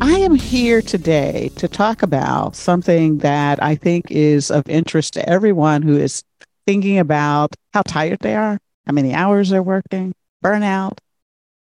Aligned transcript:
I 0.00 0.18
am 0.18 0.34
here 0.34 0.82
today 0.82 1.50
to 1.56 1.68
talk 1.68 2.02
about 2.02 2.54
something 2.54 3.18
that 3.18 3.62
I 3.62 3.76
think 3.76 4.10
is 4.10 4.50
of 4.50 4.68
interest 4.68 5.14
to 5.14 5.26
everyone 5.26 5.80
who 5.80 5.96
is 5.96 6.22
thinking 6.66 6.98
about 6.98 7.54
how 7.72 7.80
tired 7.82 8.18
they 8.20 8.34
are, 8.34 8.58
how 8.86 8.92
many 8.92 9.14
hours 9.14 9.48
they're 9.48 9.62
working, 9.62 10.12
burnout, 10.44 10.98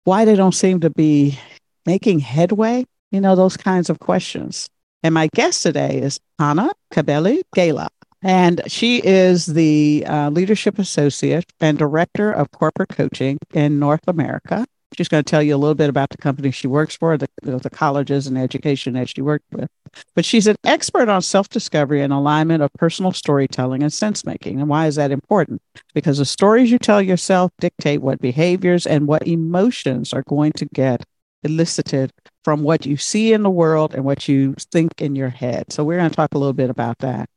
why 0.04 0.26
they 0.26 0.36
don't 0.36 0.54
seem 0.54 0.82
to 0.82 0.90
be 0.90 1.40
making 1.86 2.20
headway, 2.20 2.86
you 3.12 3.22
know, 3.22 3.36
those 3.36 3.56
kinds 3.56 3.90
of 3.90 4.00
questions. 4.00 4.68
And 5.04 5.14
my 5.14 5.30
guest 5.34 5.64
today 5.64 6.02
is 6.02 6.20
Hana 6.38 6.72
Kabele 6.94 7.44
Gala. 7.56 7.88
And 8.22 8.62
she 8.68 9.02
is 9.06 9.46
the 9.46 10.04
uh, 10.06 10.30
leadership 10.32 10.80
associate 10.80 11.46
and 11.62 11.78
director 11.78 12.32
of 12.32 12.52
corporate 12.52 12.90
coaching 12.90 13.38
in 13.54 13.80
North 13.80 14.06
America. 14.08 14.66
She's 14.96 15.10
going 15.10 15.24
to 15.24 15.30
tell 15.30 15.44
you 15.44 15.56
a 15.56 15.58
little 15.58 15.76
bit 15.76 15.90
about 15.90 16.10
the 16.10 16.18
company 16.18 16.50
she 16.52 16.68
works 16.68 16.96
for, 16.96 17.18
the, 17.18 17.28
the 17.42 17.70
colleges 17.70 18.26
and 18.26 18.38
education 18.38 18.94
that 18.94 19.10
she 19.10 19.22
worked 19.22 19.46
with. 19.52 19.70
But 20.16 20.26
she's 20.26 20.48
an 20.48 20.56
expert 20.64 21.10
on 21.10 21.22
self 21.22 21.50
discovery 21.50 22.02
and 22.02 22.14
alignment 22.14 22.64
of 22.64 22.72
personal 22.74 23.12
storytelling 23.12 23.84
and 23.84 23.92
sense 23.92 24.26
making. 24.26 24.60
And 24.60 24.70
why 24.70 24.88
is 24.88 24.96
that 24.96 25.12
important? 25.12 25.62
Because 25.94 26.20
the 26.20 26.26
stories 26.26 26.72
you 26.72 26.80
tell 26.80 27.02
yourself 27.02 27.52
dictate 27.60 28.02
what 28.02 28.20
behaviors 28.20 28.88
and 28.88 29.08
what 29.08 29.28
emotions 29.28 30.14
are 30.14 30.24
going 30.24 30.54
to 30.54 30.66
get 30.66 31.04
elicited 31.44 32.12
from 32.44 32.64
what 32.64 32.86
you 32.86 32.98
see 32.98 33.34
in 33.34 33.44
the 33.44 33.50
world 33.50 33.94
and 33.94 34.04
what 34.04 34.28
you 34.28 34.56
think 34.72 35.02
in 35.02 35.16
your 35.16 35.30
head. 35.30 35.72
So, 35.72 35.84
we're 35.84 35.98
going 35.98 36.10
to 36.10 36.16
talk 36.16 36.34
a 36.34 36.38
little 36.38 36.54
bit 36.54 36.70
about 36.70 37.00
that. 37.00 37.30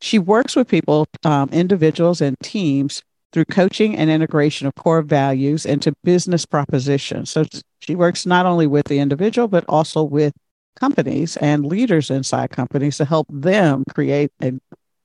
She 0.00 0.18
works 0.18 0.54
with 0.54 0.68
people, 0.68 1.06
um, 1.24 1.48
individuals, 1.50 2.20
and 2.20 2.38
teams 2.40 3.02
through 3.36 3.44
coaching 3.44 3.94
and 3.94 4.08
integration 4.08 4.66
of 4.66 4.74
core 4.76 5.02
values 5.02 5.66
into 5.66 5.92
business 6.02 6.46
propositions. 6.46 7.28
So 7.28 7.44
she 7.80 7.94
works 7.94 8.24
not 8.24 8.46
only 8.46 8.66
with 8.66 8.86
the 8.86 8.98
individual, 8.98 9.46
but 9.46 9.62
also 9.68 10.02
with 10.02 10.32
companies 10.80 11.36
and 11.36 11.66
leaders 11.66 12.10
inside 12.10 12.48
companies 12.48 12.96
to 12.96 13.04
help 13.04 13.26
them 13.28 13.84
create 13.92 14.32
a 14.42 14.52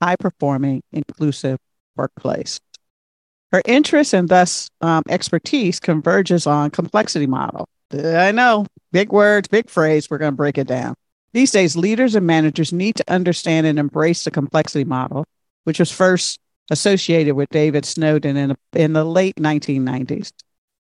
high 0.02 0.16
performing, 0.16 0.82
inclusive 0.94 1.60
workplace. 1.98 2.58
Her 3.52 3.62
interest 3.66 4.14
and 4.14 4.30
thus 4.30 4.70
um, 4.80 5.04
expertise 5.10 5.82
converges 5.82 6.48
on 6.48 6.72
complexity 6.72 7.28
model. 7.28 7.68
I 7.94 8.32
know, 8.32 8.66
big 8.94 9.12
words, 9.12 9.50
big 9.50 9.70
phrase. 9.70 10.10
We're 10.10 10.20
going 10.20 10.32
to 10.32 10.38
break 10.38 10.58
it 10.58 10.68
down. 10.68 10.96
These 11.34 11.52
days, 11.52 11.76
leaders 11.76 12.16
and 12.16 12.26
managers 12.26 12.72
need 12.72 12.96
to 12.96 13.04
understand 13.12 13.68
and 13.68 13.78
embrace 13.78 14.24
the 14.24 14.32
complexity 14.32 14.86
model, 14.86 15.26
which 15.66 15.80
was 15.80 15.92
first 15.92 16.40
associated 16.72 17.36
with 17.36 17.50
David 17.50 17.86
Snowden 17.86 18.38
in, 18.38 18.56
in 18.74 18.94
the 18.94 19.04
late 19.04 19.36
1990s. 19.36 20.32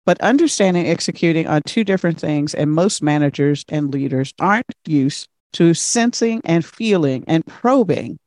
But 0.05 0.19
understanding 0.21 0.87
executing 0.87 1.47
on 1.47 1.61
two 1.63 1.83
different 1.83 2.19
things, 2.19 2.53
and 2.53 2.71
most 2.71 3.01
managers 3.01 3.63
and 3.69 3.91
leaders 3.93 4.33
aren't 4.39 4.65
used 4.85 5.29
to 5.53 5.73
sensing 5.73 6.41
and 6.43 6.65
feeling 6.65 7.23
and 7.27 7.45
probing. 7.45 8.19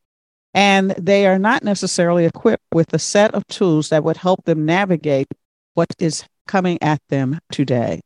And 0.55 0.93
they 0.93 1.27
are 1.27 1.39
not 1.39 1.63
necessarily 1.63 2.25
equipped 2.25 2.65
with 2.73 2.93
a 2.95 2.99
set 2.99 3.35
of 3.35 3.47
tools 3.49 3.91
that 3.91 4.03
would 4.03 4.17
help 4.17 4.45
them 4.45 4.65
navigate 4.65 5.29
what 5.75 5.95
is 5.99 6.25
coming 6.47 6.79
at 6.83 7.01
them 7.09 7.39
today. 7.51 8.01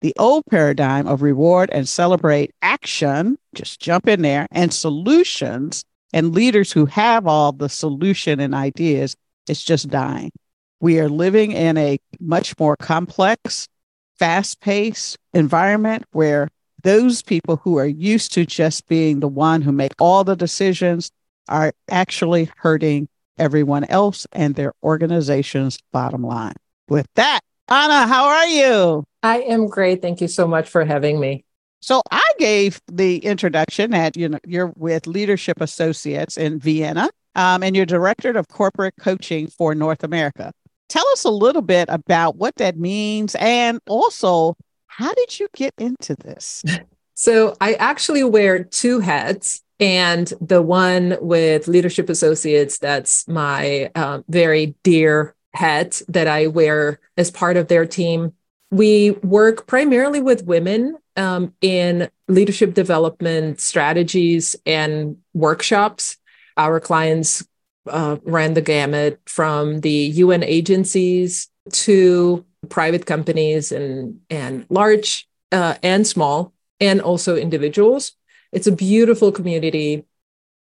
The 0.00 0.14
old 0.18 0.44
paradigm 0.50 1.06
of 1.06 1.22
reward 1.22 1.70
and 1.70 1.88
celebrate 1.88 2.52
action, 2.60 3.38
just 3.54 3.80
jump 3.80 4.08
in 4.08 4.22
there, 4.22 4.46
and 4.50 4.72
solutions 4.72 5.84
and 6.12 6.34
leaders 6.34 6.72
who 6.72 6.86
have 6.86 7.26
all 7.26 7.52
the 7.52 7.68
solution 7.68 8.40
and 8.40 8.54
ideas, 8.54 9.16
it's 9.48 9.62
just 9.62 9.88
dying. 9.88 10.30
We 10.80 10.98
are 11.00 11.08
living 11.08 11.52
in 11.52 11.76
a 11.78 11.98
much 12.20 12.58
more 12.58 12.76
complex, 12.76 13.68
fast 14.18 14.60
paced 14.60 15.16
environment 15.32 16.04
where 16.12 16.48
those 16.82 17.22
people 17.22 17.56
who 17.56 17.78
are 17.78 17.86
used 17.86 18.32
to 18.34 18.44
just 18.44 18.86
being 18.88 19.20
the 19.20 19.28
one 19.28 19.62
who 19.62 19.72
make 19.72 19.92
all 20.00 20.24
the 20.24 20.36
decisions 20.36 21.10
are 21.48 21.72
actually 21.90 22.50
hurting 22.56 23.08
everyone 23.38 23.84
else 23.84 24.26
and 24.32 24.54
their 24.54 24.72
organization's 24.82 25.78
bottom 25.92 26.24
line. 26.24 26.54
With 26.88 27.06
that, 27.14 27.40
Hana, 27.68 28.06
how 28.06 28.26
are 28.26 28.46
you? 28.46 29.04
I 29.22 29.40
am 29.42 29.68
great. 29.68 30.02
Thank 30.02 30.20
you 30.20 30.28
so 30.28 30.46
much 30.46 30.68
for 30.68 30.84
having 30.84 31.20
me. 31.20 31.44
So 31.82 32.00
I 32.10 32.22
gave 32.38 32.80
the 32.90 33.18
introduction 33.18 33.90
that 33.90 34.16
you 34.16 34.28
know 34.28 34.38
you're 34.46 34.72
with 34.76 35.06
Leadership 35.06 35.60
Associates 35.60 36.38
in 36.38 36.60
Vienna, 36.60 37.10
um, 37.34 37.62
and 37.62 37.76
you're 37.76 37.84
director 37.84 38.30
of 38.30 38.48
corporate 38.48 38.94
coaching 38.98 39.48
for 39.48 39.74
North 39.74 40.04
America. 40.04 40.52
Tell 40.88 41.06
us 41.08 41.24
a 41.24 41.30
little 41.30 41.62
bit 41.62 41.88
about 41.88 42.36
what 42.36 42.54
that 42.56 42.78
means, 42.78 43.34
and 43.34 43.80
also 43.88 44.56
how 44.86 45.12
did 45.12 45.40
you 45.40 45.48
get 45.54 45.74
into 45.76 46.14
this? 46.14 46.64
So 47.14 47.54
I 47.60 47.74
actually 47.74 48.24
wear 48.24 48.64
two 48.64 48.98
hats. 48.98 49.62
And 49.78 50.32
the 50.40 50.62
one 50.62 51.16
with 51.20 51.68
Leadership 51.68 52.08
Associates, 52.08 52.78
that's 52.78 53.28
my 53.28 53.90
uh, 53.94 54.22
very 54.28 54.74
dear 54.82 55.36
hat 55.54 56.02
that 56.08 56.26
I 56.26 56.46
wear 56.48 56.98
as 57.16 57.30
part 57.30 57.56
of 57.56 57.68
their 57.68 57.86
team. 57.86 58.32
We 58.72 59.10
work 59.22 59.66
primarily 59.66 60.22
with 60.22 60.46
women 60.46 60.96
um, 61.16 61.52
in 61.60 62.08
leadership 62.26 62.72
development 62.72 63.60
strategies 63.60 64.56
and 64.64 65.18
workshops. 65.34 66.16
Our 66.56 66.80
clients 66.80 67.46
uh, 67.86 68.16
ran 68.24 68.54
the 68.54 68.62
gamut 68.62 69.20
from 69.26 69.82
the 69.82 69.90
UN 69.90 70.42
agencies 70.42 71.50
to 71.70 72.46
private 72.70 73.04
companies 73.04 73.72
and, 73.72 74.20
and 74.30 74.64
large 74.70 75.28
uh, 75.52 75.74
and 75.82 76.06
small, 76.06 76.54
and 76.80 77.02
also 77.02 77.36
individuals. 77.36 78.12
It's 78.52 78.66
a 78.66 78.72
beautiful 78.72 79.32
community, 79.32 80.06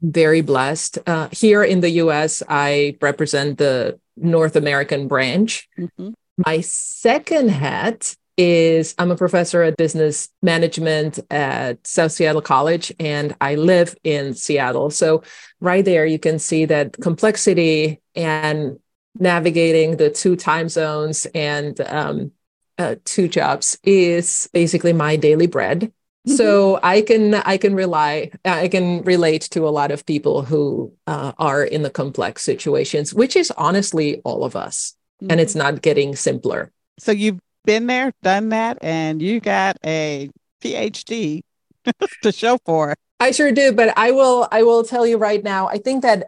very 0.02 0.42
blessed. 0.42 0.98
Uh, 1.06 1.30
here 1.32 1.64
in 1.64 1.82
the 1.82 1.92
US, 2.02 2.42
I 2.50 2.98
represent 3.02 3.60
the 3.60 4.00
North 4.18 4.56
American 4.56 5.08
branch. 5.08 5.70
Mm-hmm. 5.78 6.10
My 6.46 6.62
second 6.62 7.50
hat 7.50 8.16
is 8.38 8.96
I'm 8.98 9.12
a 9.12 9.18
professor 9.18 9.62
at 9.64 9.76
business 9.76 10.30
management 10.42 11.20
at 11.30 11.86
South 11.86 12.14
Seattle 12.14 12.42
College, 12.42 12.94
and 13.00 13.36
I 13.42 13.56
live 13.56 13.96
in 14.06 14.34
Seattle. 14.34 14.90
So, 14.90 15.24
right 15.60 15.84
there, 15.84 16.06
you 16.06 16.20
can 16.20 16.40
see 16.40 16.64
that 16.66 16.94
complexity 17.02 18.00
and 18.16 18.80
navigating 19.20 19.98
the 19.98 20.10
two 20.10 20.38
time 20.38 20.70
zones 20.70 21.28
and 21.36 21.82
um, 21.82 22.32
uh, 22.78 22.96
two 23.04 23.28
jobs 23.28 23.78
is 23.84 24.50
basically 24.54 24.94
my 24.94 25.18
daily 25.18 25.48
bread. 25.48 25.82
Mm-hmm. 25.82 26.32
So 26.36 26.80
I 26.82 27.02
can 27.02 27.34
I 27.34 27.58
can 27.58 27.76
rely 27.76 28.32
I 28.46 28.68
can 28.70 29.04
relate 29.04 29.44
to 29.52 29.68
a 29.68 29.70
lot 29.70 29.92
of 29.92 30.06
people 30.06 30.44
who 30.44 30.94
uh, 31.08 31.34
are 31.38 31.64
in 31.64 31.84
the 31.84 31.90
complex 31.90 32.44
situations, 32.44 33.14
which 33.14 33.36
is 33.36 33.52
honestly 33.52 34.22
all 34.24 34.44
of 34.44 34.56
us, 34.56 34.96
mm-hmm. 35.22 35.32
and 35.32 35.40
it's 35.40 35.54
mm-hmm. 35.54 35.74
not 35.74 35.82
getting 35.82 36.16
simpler. 36.16 36.72
So 37.00 37.12
you've 37.12 37.40
been 37.66 37.88
there, 37.88 38.12
done 38.24 38.50
that, 38.50 38.78
and 38.82 39.22
you 39.22 39.40
got 39.40 39.78
a 39.86 40.30
PhD 40.62 41.42
to 42.24 42.32
show 42.32 42.58
for 42.66 42.92
it. 42.92 42.98
I 43.20 43.32
sure 43.32 43.52
do, 43.52 43.74
but 43.74 43.98
I 43.98 44.12
will 44.12 44.48
I 44.52 44.64
will 44.64 44.84
tell 44.84 45.06
you 45.06 45.18
right 45.18 45.44
now, 45.44 45.68
I 45.68 45.78
think 45.78 46.04
that 46.04 46.26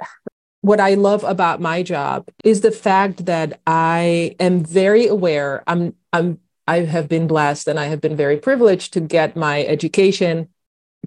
what 0.61 0.79
I 0.79 0.93
love 0.93 1.23
about 1.23 1.61
my 1.61 1.83
job 1.83 2.27
is 2.43 2.61
the 2.61 2.71
fact 2.71 3.25
that 3.25 3.59
I 3.65 4.35
am 4.39 4.63
very 4.63 5.07
aware. 5.07 5.63
I'm 5.67 5.95
I'm 6.13 6.39
I 6.67 6.81
have 6.81 7.07
been 7.07 7.27
blessed 7.27 7.67
and 7.67 7.79
I 7.79 7.85
have 7.85 8.01
been 8.01 8.15
very 8.15 8.37
privileged 8.37 8.93
to 8.93 9.01
get 9.01 9.35
my 9.35 9.63
education. 9.63 10.49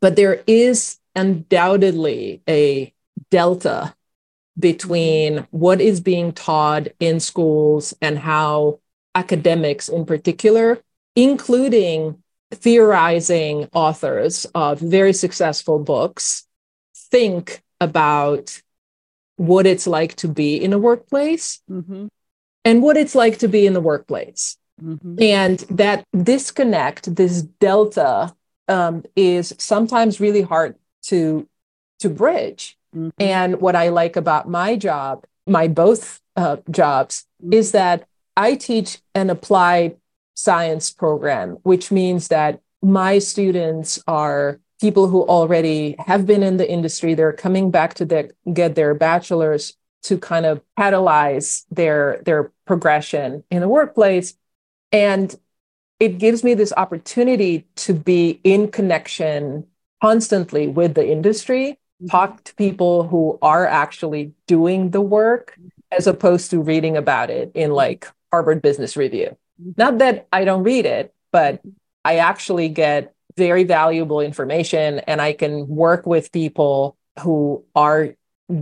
But 0.00 0.16
there 0.16 0.42
is 0.46 0.98
undoubtedly 1.14 2.42
a 2.48 2.92
delta 3.30 3.94
between 4.58 5.46
what 5.50 5.80
is 5.80 6.00
being 6.00 6.32
taught 6.32 6.88
in 7.00 7.20
schools 7.20 7.94
and 8.00 8.18
how 8.18 8.80
academics, 9.14 9.88
in 9.88 10.04
particular, 10.04 10.80
including 11.16 12.22
theorizing 12.50 13.68
authors 13.72 14.44
of 14.54 14.78
very 14.78 15.12
successful 15.12 15.78
books, 15.78 16.46
think 16.94 17.62
about 17.80 18.60
what 19.36 19.66
it's 19.66 19.86
like 19.86 20.14
to 20.14 20.28
be 20.28 20.62
in 20.62 20.72
a 20.72 20.78
workplace 20.78 21.60
mm-hmm. 21.70 22.06
and 22.64 22.82
what 22.82 22.96
it's 22.96 23.14
like 23.14 23.38
to 23.38 23.48
be 23.48 23.66
in 23.66 23.72
the 23.72 23.80
workplace. 23.80 24.56
Mm-hmm. 24.82 25.22
And 25.22 25.58
that 25.70 26.04
disconnect, 26.16 27.14
this 27.14 27.42
delta, 27.42 28.34
um, 28.68 29.04
is 29.14 29.54
sometimes 29.58 30.20
really 30.20 30.42
hard 30.42 30.76
to 31.04 31.48
to 32.00 32.08
bridge. 32.10 32.76
Mm-hmm. 32.94 33.08
And 33.18 33.60
what 33.60 33.76
I 33.76 33.88
like 33.88 34.16
about 34.16 34.48
my 34.48 34.76
job, 34.76 35.24
my 35.46 35.68
both 35.68 36.20
uh, 36.36 36.58
jobs, 36.70 37.26
mm-hmm. 37.42 37.52
is 37.52 37.72
that 37.72 38.06
I 38.36 38.54
teach 38.54 38.98
an 39.14 39.30
applied 39.30 39.96
science 40.34 40.90
program, 40.90 41.58
which 41.62 41.92
means 41.92 42.28
that 42.28 42.60
my 42.82 43.18
students 43.18 44.02
are 44.06 44.60
people 44.80 45.08
who 45.08 45.22
already 45.22 45.96
have 45.98 46.26
been 46.26 46.42
in 46.42 46.56
the 46.56 46.70
industry. 46.70 47.14
They're 47.14 47.32
coming 47.32 47.70
back 47.70 47.94
to 47.94 48.04
the, 48.04 48.30
get 48.52 48.74
their 48.74 48.94
bachelor's 48.94 49.76
to 50.02 50.18
kind 50.18 50.44
of 50.44 50.60
catalyze 50.78 51.64
their 51.70 52.20
their 52.26 52.52
progression 52.66 53.42
in 53.50 53.60
the 53.60 53.68
workplace 53.68 54.34
and 54.92 55.34
it 55.98 56.18
gives 56.18 56.44
me 56.44 56.54
this 56.54 56.72
opportunity 56.76 57.66
to 57.76 57.94
be 57.94 58.40
in 58.44 58.70
connection 58.70 59.66
constantly 60.02 60.68
with 60.68 60.94
the 60.94 61.10
industry. 61.10 61.78
Talk 62.10 62.42
to 62.44 62.54
people 62.54 63.06
who 63.06 63.38
are 63.42 63.66
actually 63.66 64.32
doing 64.46 64.90
the 64.90 65.00
work 65.00 65.58
as 65.90 66.06
opposed 66.06 66.50
to 66.50 66.60
reading 66.60 66.96
about 66.96 67.30
it 67.30 67.50
in 67.54 67.70
like 67.70 68.08
harvard 68.30 68.60
business 68.62 68.96
review 68.96 69.36
mm-hmm. 69.60 69.70
not 69.76 69.98
that 69.98 70.26
i 70.32 70.44
don't 70.44 70.62
read 70.62 70.86
it 70.86 71.14
but 71.32 71.60
i 72.04 72.16
actually 72.16 72.68
get 72.68 73.14
very 73.36 73.64
valuable 73.64 74.20
information 74.20 75.00
and 75.00 75.20
I 75.20 75.32
can 75.32 75.66
work 75.68 76.06
with 76.06 76.32
people 76.32 76.96
who 77.20 77.64
are 77.74 78.14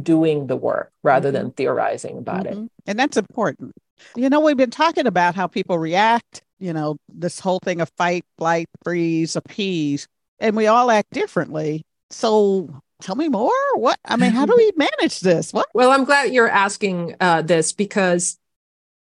doing 0.03 0.47
the 0.47 0.57
work 0.57 0.93
rather 1.03 1.29
mm-hmm. 1.29 1.37
than 1.37 1.51
theorizing 1.53 2.19
about 2.19 2.45
mm-hmm. 2.45 2.65
it. 2.65 2.71
And 2.87 2.99
that's 2.99 3.17
important. 3.17 3.73
You 4.17 4.29
know, 4.31 4.41
we've 4.41 4.57
been 4.57 4.71
talking 4.71 5.07
about 5.07 5.35
how 5.35 5.47
people 5.47 5.79
react, 5.79 6.43
you 6.59 6.73
know, 6.73 6.97
this 7.09 7.39
whole 7.39 7.61
thing 7.63 7.81
of 7.81 7.91
fight, 7.97 8.25
flight, 8.39 8.69
freeze, 8.85 9.37
appease, 9.37 10.09
and 10.41 10.57
we 10.57 10.67
all 10.67 10.91
act 10.91 11.13
differently. 11.13 11.85
So 12.11 12.83
tell 13.03 13.17
me 13.17 13.29
more. 13.29 13.53
What, 13.75 13.99
I 14.05 14.17
mean, 14.17 14.33
how 14.33 14.47
do 14.47 14.55
we 14.57 14.73
manage 14.77 15.21
this? 15.21 15.53
What? 15.53 15.69
Well, 15.75 15.91
I'm 15.91 16.05
glad 16.05 16.33
you're 16.33 16.49
asking 16.49 17.17
uh, 17.21 17.43
this 17.43 17.73
because, 17.73 18.39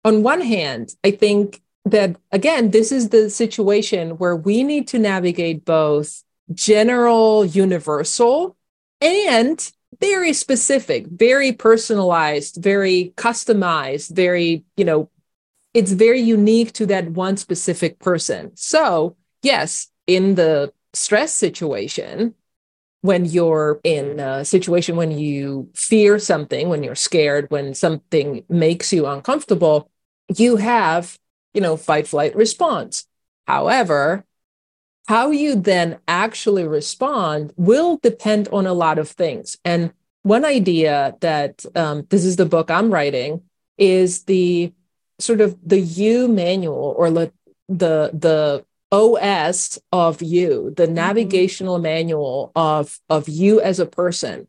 on 0.05 0.23
one 0.23 0.41
hand, 0.41 0.95
I 1.03 1.11
think 1.11 1.61
that 1.85 2.15
again, 2.31 2.71
this 2.71 2.91
is 2.91 3.09
the 3.09 3.29
situation 3.29 4.17
where 4.17 4.35
we 4.35 4.63
need 4.63 4.87
to 4.89 4.99
navigate 4.99 5.65
both 5.65 6.23
general, 6.53 7.45
universal, 7.45 8.55
and 9.01 9.71
very 9.99 10.33
specific, 10.33 11.07
very 11.07 11.51
personalized, 11.51 12.61
very 12.61 13.13
customized, 13.17 14.15
very, 14.15 14.63
you 14.77 14.85
know, 14.85 15.09
it's 15.73 15.91
very 15.91 16.21
unique 16.21 16.73
to 16.73 16.85
that 16.87 17.09
one 17.11 17.37
specific 17.37 17.99
person. 17.99 18.51
So, 18.55 19.15
yes, 19.43 19.87
in 20.07 20.35
the 20.35 20.73
stress 20.93 21.33
situation, 21.33 22.33
when 23.01 23.25
you're 23.25 23.79
in 23.83 24.19
a 24.19 24.43
situation 24.43 24.95
when 24.97 25.11
you 25.11 25.69
fear 25.73 26.19
something, 26.19 26.67
when 26.67 26.83
you're 26.83 26.95
scared, 26.95 27.49
when 27.49 27.73
something 27.73 28.43
makes 28.49 28.91
you 28.91 29.05
uncomfortable, 29.05 29.89
you 30.35 30.57
have 30.57 31.17
you 31.53 31.61
know, 31.61 31.77
fight, 31.77 32.07
flight 32.07 32.35
response. 32.35 33.05
However, 33.47 34.25
how 35.07 35.31
you 35.31 35.55
then 35.55 35.99
actually 36.07 36.67
respond 36.67 37.53
will 37.55 37.97
depend 37.97 38.47
on 38.49 38.67
a 38.67 38.73
lot 38.73 38.99
of 38.99 39.09
things. 39.09 39.57
And 39.65 39.91
one 40.23 40.45
idea 40.45 41.15
that 41.21 41.65
um, 41.75 42.05
this 42.09 42.23
is 42.23 42.35
the 42.35 42.45
book 42.45 42.69
I'm 42.69 42.91
writing 42.91 43.41
is 43.77 44.23
the 44.25 44.71
sort 45.17 45.41
of 45.41 45.57
the 45.65 45.79
you 45.79 46.27
manual 46.27 46.93
or 46.97 47.09
the 47.09 47.31
the 47.67 48.11
the 48.13 48.65
OS 48.91 49.79
of 49.91 50.21
you, 50.21 50.73
the 50.75 50.85
mm-hmm. 50.85 50.93
navigational 50.93 51.79
manual 51.79 52.51
of 52.55 52.99
of 53.09 53.29
you 53.29 53.61
as 53.61 53.79
a 53.79 53.85
person. 53.85 54.47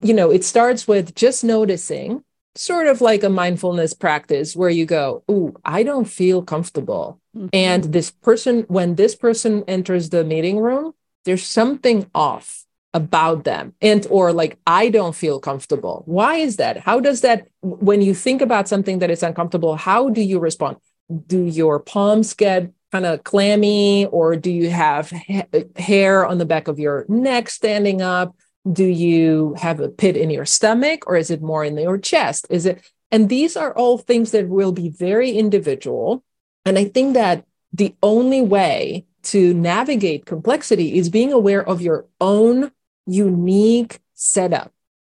You 0.00 0.14
know, 0.14 0.30
it 0.30 0.44
starts 0.44 0.86
with 0.86 1.14
just 1.14 1.42
noticing 1.42 2.22
sort 2.54 2.86
of 2.86 3.00
like 3.00 3.22
a 3.22 3.28
mindfulness 3.28 3.92
practice 3.92 4.56
where 4.56 4.70
you 4.70 4.86
go, 4.86 5.22
Ooh, 5.30 5.54
I 5.64 5.82
don't 5.82 6.06
feel 6.06 6.42
comfortable. 6.42 7.20
Mm-hmm. 7.36 7.48
And 7.52 7.84
this 7.84 8.10
person, 8.10 8.64
when 8.68 8.94
this 8.94 9.14
person 9.14 9.64
enters 9.66 10.10
the 10.10 10.24
meeting 10.24 10.58
room, 10.58 10.94
there's 11.24 11.44
something 11.44 12.08
off 12.14 12.64
about 12.94 13.44
them 13.44 13.74
and 13.82 14.06
or 14.08 14.32
like 14.32 14.58
i 14.66 14.88
don't 14.88 15.14
feel 15.14 15.38
comfortable 15.38 16.02
why 16.06 16.36
is 16.36 16.56
that 16.56 16.78
how 16.78 16.98
does 16.98 17.20
that 17.20 17.46
when 17.60 18.00
you 18.00 18.14
think 18.14 18.40
about 18.40 18.66
something 18.66 19.00
that 19.00 19.10
is 19.10 19.22
uncomfortable 19.22 19.76
how 19.76 20.08
do 20.08 20.22
you 20.22 20.38
respond 20.38 20.78
do 21.26 21.44
your 21.44 21.78
palms 21.78 22.32
get 22.32 22.72
kind 22.96 23.06
of 23.06 23.24
clammy 23.24 24.06
or 24.06 24.36
do 24.36 24.50
you 24.50 24.70
have 24.70 25.10
ha- 25.10 25.46
hair 25.76 26.24
on 26.24 26.38
the 26.38 26.46
back 26.46 26.66
of 26.66 26.78
your 26.78 27.04
neck 27.08 27.50
standing 27.50 28.00
up? 28.00 28.34
Do 28.70 28.84
you 28.84 29.54
have 29.58 29.80
a 29.80 29.88
pit 29.88 30.16
in 30.16 30.30
your 30.30 30.46
stomach 30.46 31.06
or 31.06 31.16
is 31.16 31.30
it 31.30 31.42
more 31.42 31.62
in 31.62 31.76
your 31.76 31.98
chest? 31.98 32.46
Is 32.48 32.64
it 32.64 32.90
and 33.10 33.28
these 33.28 33.56
are 33.56 33.72
all 33.74 33.98
things 33.98 34.30
that 34.32 34.48
will 34.48 34.72
be 34.72 34.88
very 34.88 35.30
individual. 35.30 36.24
And 36.64 36.78
i 36.78 36.84
think 36.84 37.14
that 37.14 37.44
the 37.72 37.94
only 38.02 38.42
way 38.42 39.04
to 39.34 39.52
navigate 39.52 40.24
complexity 40.24 40.96
is 40.98 41.10
being 41.10 41.32
aware 41.32 41.64
of 41.68 41.82
your 41.82 42.06
own 42.20 42.70
unique 43.06 44.00
setup. 44.14 44.72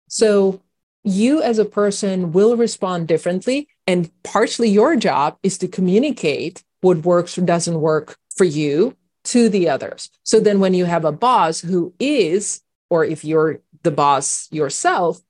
So 0.08 0.60
you 1.04 1.42
as 1.42 1.58
a 1.58 1.64
person 1.80 2.32
will 2.32 2.56
respond 2.56 3.06
differently 3.06 3.68
and 3.86 4.10
partially 4.24 4.68
your 4.68 4.96
job 4.96 5.38
is 5.42 5.58
to 5.58 5.68
communicate 5.68 6.64
what 6.80 6.98
works 6.98 7.36
or 7.36 7.42
doesn't 7.42 7.80
work 7.80 8.16
for 8.36 8.44
you 8.44 8.96
to 9.24 9.48
the 9.48 9.68
others 9.68 10.10
so 10.22 10.40
then 10.40 10.60
when 10.60 10.74
you 10.74 10.84
have 10.84 11.04
a 11.04 11.12
boss 11.12 11.60
who 11.60 11.92
is 11.98 12.62
or 12.90 13.04
if 13.04 13.24
you're 13.24 13.60
the 13.82 13.90
boss 13.90 14.48
yourself, 14.50 15.20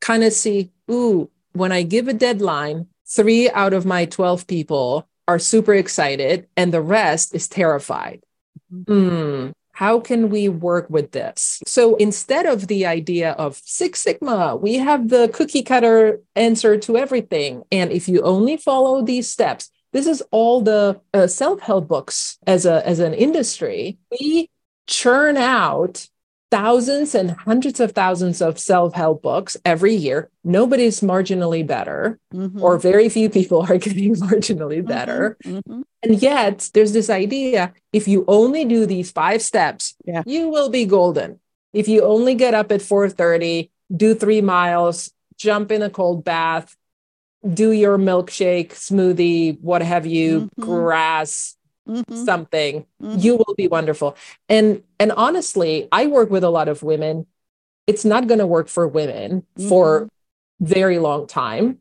kind 0.00 0.24
of 0.24 0.32
see, 0.32 0.70
ooh, 0.90 1.30
when 1.52 1.72
I 1.72 1.82
give 1.82 2.08
a 2.08 2.12
deadline, 2.12 2.88
three 3.06 3.50
out 3.50 3.72
of 3.72 3.86
my 3.86 4.04
12 4.06 4.46
people 4.46 5.08
are 5.26 5.38
super 5.38 5.74
excited 5.74 6.46
and 6.56 6.72
the 6.72 6.80
rest 6.80 7.34
is 7.34 7.48
terrified. 7.48 8.22
Mm, 8.72 9.52
how 9.72 10.00
can 10.00 10.30
we 10.30 10.48
work 10.48 10.90
with 10.90 11.12
this? 11.12 11.60
So 11.66 11.96
instead 11.96 12.46
of 12.46 12.66
the 12.66 12.86
idea 12.86 13.32
of 13.32 13.60
Six 13.64 14.02
Sigma, 14.02 14.56
we 14.56 14.74
have 14.74 15.08
the 15.08 15.28
cookie 15.32 15.62
cutter 15.62 16.20
answer 16.34 16.76
to 16.78 16.96
everything. 16.96 17.64
And 17.72 17.90
if 17.92 18.08
you 18.08 18.20
only 18.22 18.56
follow 18.56 19.02
these 19.02 19.30
steps, 19.30 19.70
this 19.94 20.06
is 20.08 20.22
all 20.32 20.60
the 20.60 21.00
uh, 21.14 21.28
self-help 21.28 21.86
books 21.88 22.36
as 22.46 22.66
a 22.66 22.86
as 22.86 22.98
an 22.98 23.14
industry. 23.14 23.96
We 24.10 24.50
churn 24.86 25.36
out 25.38 26.08
thousands 26.50 27.14
and 27.14 27.30
hundreds 27.30 27.80
of 27.80 27.92
thousands 27.92 28.42
of 28.42 28.58
self-help 28.58 29.22
books 29.22 29.56
every 29.64 29.94
year 29.94 30.30
nobody's 30.44 31.00
marginally 31.00 31.66
better 31.66 32.20
mm-hmm. 32.32 32.62
or 32.62 32.78
very 32.78 33.08
few 33.08 33.28
people 33.28 33.62
are 33.62 33.78
getting 33.86 34.14
marginally 34.14 34.78
mm-hmm. 34.78 34.86
better 34.86 35.36
mm-hmm. 35.44 35.82
and 36.04 36.22
yet 36.22 36.70
there's 36.72 36.92
this 36.92 37.10
idea 37.10 37.72
if 37.92 38.06
you 38.06 38.24
only 38.28 38.64
do 38.64 38.86
these 38.86 39.10
five 39.10 39.42
steps 39.42 39.96
yeah. 40.04 40.22
you 40.26 40.48
will 40.48 40.68
be 40.68 40.84
golden 40.84 41.40
if 41.72 41.88
you 41.88 42.04
only 42.04 42.36
get 42.36 42.54
up 42.54 42.70
at 42.70 42.80
4.30 42.80 43.70
do 43.96 44.14
three 44.14 44.40
miles 44.40 45.10
jump 45.36 45.72
in 45.72 45.82
a 45.82 45.90
cold 45.90 46.22
bath 46.22 46.76
do 47.52 47.72
your 47.72 47.98
milkshake 47.98 48.70
smoothie 48.70 49.60
what 49.60 49.82
have 49.82 50.06
you 50.06 50.42
mm-hmm. 50.42 50.62
grass 50.62 51.56
mm-hmm. 51.88 52.24
something 52.24 52.86
mm-hmm. 53.02 53.18
you 53.18 53.36
will 53.36 53.54
be 53.56 53.68
wonderful 53.68 54.16
and 54.48 54.82
and 54.98 55.12
honestly 55.12 55.88
i 55.92 56.06
work 56.06 56.30
with 56.30 56.44
a 56.44 56.50
lot 56.50 56.68
of 56.68 56.82
women 56.82 57.26
it's 57.86 58.04
not 58.04 58.26
going 58.26 58.38
to 58.38 58.46
work 58.46 58.68
for 58.68 58.88
women 58.88 59.44
mm-hmm. 59.58 59.68
for 59.68 60.08
very 60.60 60.98
long 60.98 61.26
time 61.26 61.78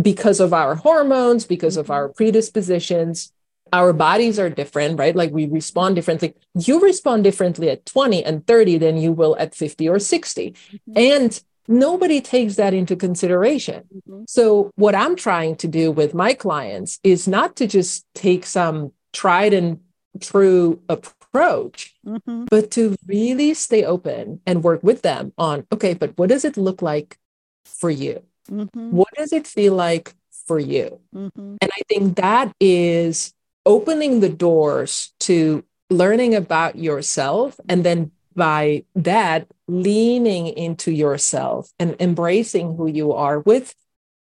because 0.00 0.40
of 0.40 0.52
our 0.52 0.76
hormones 0.76 1.44
because 1.44 1.76
of 1.76 1.90
our 1.90 2.08
mm-hmm. 2.08 2.16
predispositions 2.16 3.32
our 3.72 3.92
bodies 3.92 4.38
are 4.38 4.50
different 4.50 4.98
right 4.98 5.16
like 5.16 5.32
we 5.32 5.46
respond 5.46 5.96
differently 5.96 6.34
you 6.54 6.80
respond 6.80 7.24
differently 7.24 7.68
at 7.70 7.84
20 7.86 8.24
and 8.24 8.46
30 8.46 8.78
than 8.78 8.96
you 8.96 9.12
will 9.12 9.36
at 9.38 9.54
50 9.54 9.88
or 9.88 9.98
60 9.98 10.50
mm-hmm. 10.50 10.92
and 10.94 11.42
nobody 11.68 12.20
takes 12.20 12.56
that 12.56 12.74
into 12.74 12.96
consideration. 12.96 13.84
Mm-hmm. 13.94 14.24
So, 14.26 14.70
what 14.76 14.94
I'm 14.94 15.16
trying 15.16 15.56
to 15.56 15.68
do 15.68 15.90
with 15.90 16.14
my 16.14 16.34
clients 16.34 16.98
is 17.02 17.28
not 17.28 17.56
to 17.56 17.66
just 17.66 18.04
take 18.14 18.46
some 18.46 18.92
tried 19.12 19.52
and 19.52 19.80
true 20.20 20.80
approach, 20.88 21.94
mm-hmm. 22.06 22.44
but 22.46 22.70
to 22.72 22.96
really 23.06 23.54
stay 23.54 23.84
open 23.84 24.40
and 24.46 24.64
work 24.64 24.82
with 24.82 25.02
them 25.02 25.32
on, 25.38 25.66
okay, 25.72 25.94
but 25.94 26.16
what 26.18 26.28
does 26.28 26.44
it 26.44 26.56
look 26.56 26.82
like 26.82 27.18
for 27.64 27.90
you? 27.90 28.22
Mm-hmm. 28.50 28.90
What 28.90 29.08
does 29.16 29.32
it 29.32 29.46
feel 29.46 29.74
like 29.74 30.14
for 30.46 30.58
you? 30.58 31.00
Mm-hmm. 31.14 31.56
And 31.60 31.70
I 31.72 31.80
think 31.88 32.16
that 32.16 32.52
is 32.60 33.32
opening 33.64 34.20
the 34.20 34.28
doors 34.28 35.12
to 35.20 35.64
learning 35.88 36.34
about 36.34 36.76
yourself 36.76 37.58
and 37.68 37.84
then 37.84 38.10
by 38.34 38.84
that 38.94 39.48
leaning 39.68 40.48
into 40.48 40.92
yourself 40.92 41.72
and 41.78 41.96
embracing 42.00 42.76
who 42.76 42.86
you 42.86 43.12
are 43.12 43.40
with 43.40 43.74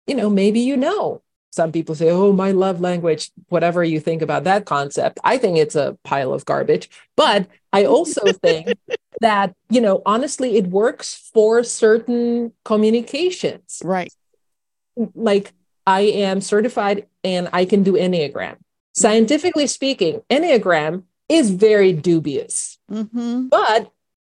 you 0.07 0.15
know 0.15 0.31
maybe 0.31 0.61
you 0.61 0.77
know. 0.77 1.23
Some 1.51 1.71
people 1.71 1.95
say 1.95 2.09
oh 2.11 2.33
my 2.33 2.53
love 2.53 2.81
language 2.81 3.31
whatever 3.49 3.85
you 3.85 4.01
think 4.01 4.23
about 4.23 4.45
that 4.45 4.65
concept. 4.65 5.19
I 5.23 5.37
think 5.37 5.59
it's 5.59 5.75
a 5.75 5.99
pile 6.03 6.33
of 6.33 6.45
garbage. 6.45 6.89
But 7.17 7.49
i 7.73 7.85
also 7.85 8.33
think 8.45 8.73
that 9.21 9.55
you 9.71 9.81
know 9.81 10.03
honestly 10.05 10.57
it 10.57 10.67
works 10.67 11.31
for 11.33 11.63
certain 11.63 12.53
communications. 12.65 13.83
Right. 13.85 14.13
Mm, 14.99 15.13
like 15.15 15.53
i 15.87 16.01
am 16.01 16.41
certified 16.41 17.07
and 17.25 17.49
i 17.53 17.65
can 17.65 17.83
do 17.83 17.93
enneagram. 17.93 18.57
Scientifically 18.95 19.67
speaking 19.67 20.23
enneagram 20.31 21.05
is 21.33 21.51
very 21.51 21.93
dubious 21.93 22.79
mm-hmm. 22.91 23.49
but 23.49 23.91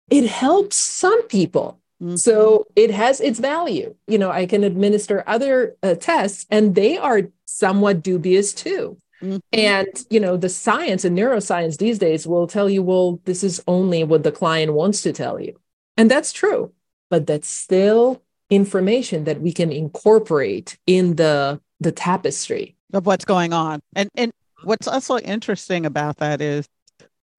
it 0.09 0.27
helps 0.27 0.75
some 0.75 1.27
people 1.27 1.79
mm-hmm. 2.01 2.15
so 2.15 2.67
it 2.75 2.91
has 2.91 3.19
its 3.19 3.39
value 3.39 3.95
you 4.07 4.17
know 4.17 4.29
i 4.29 4.45
can 4.45 4.63
administer 4.63 5.23
other 5.25 5.75
uh, 5.81 5.95
tests 5.95 6.45
and 6.51 6.75
they 6.75 6.97
are 6.97 7.23
somewhat 7.45 8.03
dubious 8.03 8.53
too 8.53 8.97
mm-hmm. 9.21 9.37
and 9.51 10.05
you 10.09 10.19
know 10.19 10.37
the 10.37 10.49
science 10.49 11.03
and 11.03 11.17
neuroscience 11.17 11.77
these 11.77 11.97
days 11.97 12.27
will 12.27 12.47
tell 12.47 12.69
you 12.69 12.83
well 12.83 13.19
this 13.25 13.43
is 13.43 13.63
only 13.67 14.03
what 14.03 14.23
the 14.23 14.31
client 14.31 14.73
wants 14.73 15.01
to 15.01 15.11
tell 15.11 15.39
you 15.39 15.57
and 15.97 16.09
that's 16.09 16.31
true 16.31 16.71
but 17.09 17.25
that's 17.25 17.49
still 17.49 18.21
information 18.51 19.23
that 19.23 19.41
we 19.41 19.51
can 19.51 19.71
incorporate 19.71 20.77
in 20.85 21.15
the 21.15 21.59
the 21.79 21.91
tapestry 21.91 22.75
of 22.93 23.05
what's 23.05 23.25
going 23.25 23.53
on 23.53 23.81
and 23.95 24.09
and 24.15 24.31
what's 24.63 24.87
also 24.87 25.17
interesting 25.19 25.85
about 25.85 26.17
that 26.17 26.41
is 26.41 26.67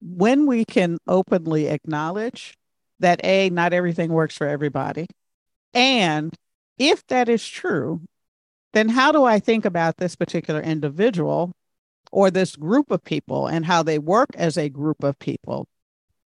when 0.03 0.45
we 0.45 0.65
can 0.65 0.97
openly 1.07 1.67
acknowledge 1.67 2.57
that 2.99 3.23
a 3.23 3.49
not 3.49 3.71
everything 3.71 4.11
works 4.11 4.35
for 4.35 4.45
everybody 4.45 5.07
and 5.73 6.33
if 6.77 7.05
that 7.07 7.29
is 7.29 7.45
true 7.47 8.01
then 8.73 8.89
how 8.89 9.13
do 9.13 9.23
i 9.23 9.39
think 9.39 9.63
about 9.63 9.95
this 9.97 10.15
particular 10.15 10.59
individual 10.61 11.53
or 12.11 12.29
this 12.29 12.55
group 12.57 12.91
of 12.91 13.03
people 13.03 13.47
and 13.47 13.65
how 13.65 13.81
they 13.81 13.97
work 13.97 14.29
as 14.35 14.57
a 14.57 14.67
group 14.69 15.03
of 15.03 15.17
people 15.19 15.65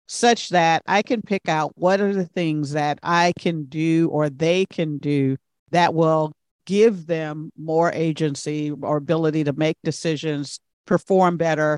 such 0.06 0.50
that 0.50 0.80
i 0.86 1.02
can 1.02 1.20
pick 1.20 1.48
out 1.48 1.72
what 1.74 2.00
are 2.00 2.14
the 2.14 2.26
things 2.26 2.72
that 2.72 2.98
i 3.02 3.32
can 3.38 3.64
do 3.64 4.08
or 4.12 4.30
they 4.30 4.64
can 4.66 4.98
do 4.98 5.36
that 5.72 5.94
will 5.94 6.32
give 6.64 7.06
them 7.06 7.50
more 7.58 7.90
agency 7.92 8.70
or 8.70 8.96
ability 8.98 9.42
to 9.42 9.52
make 9.52 9.76
decisions 9.82 10.60
perform 10.86 11.36
better 11.36 11.76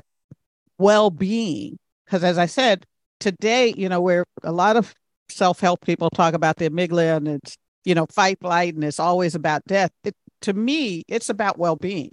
well-being 0.77 1.77
because 2.07 2.23
as 2.23 2.37
i 2.37 2.45
said 2.47 2.85
today 3.19 3.73
you 3.77 3.87
know 3.89 4.01
where 4.01 4.25
a 4.43 4.51
lot 4.51 4.75
of 4.75 4.95
self-help 5.29 5.81
people 5.81 6.09
talk 6.09 6.33
about 6.33 6.55
the 6.55 6.69
amygdala 6.69 7.17
and 7.17 7.27
it's 7.27 7.57
you 7.85 7.93
know 7.93 8.05
fight 8.07 8.39
flight 8.39 8.73
and 8.73 8.83
it's 8.83 8.99
always 8.99 9.35
about 9.35 9.63
death 9.65 9.91
it, 10.03 10.15
to 10.41 10.53
me 10.53 11.03
it's 11.07 11.29
about 11.29 11.57
well-being. 11.57 12.11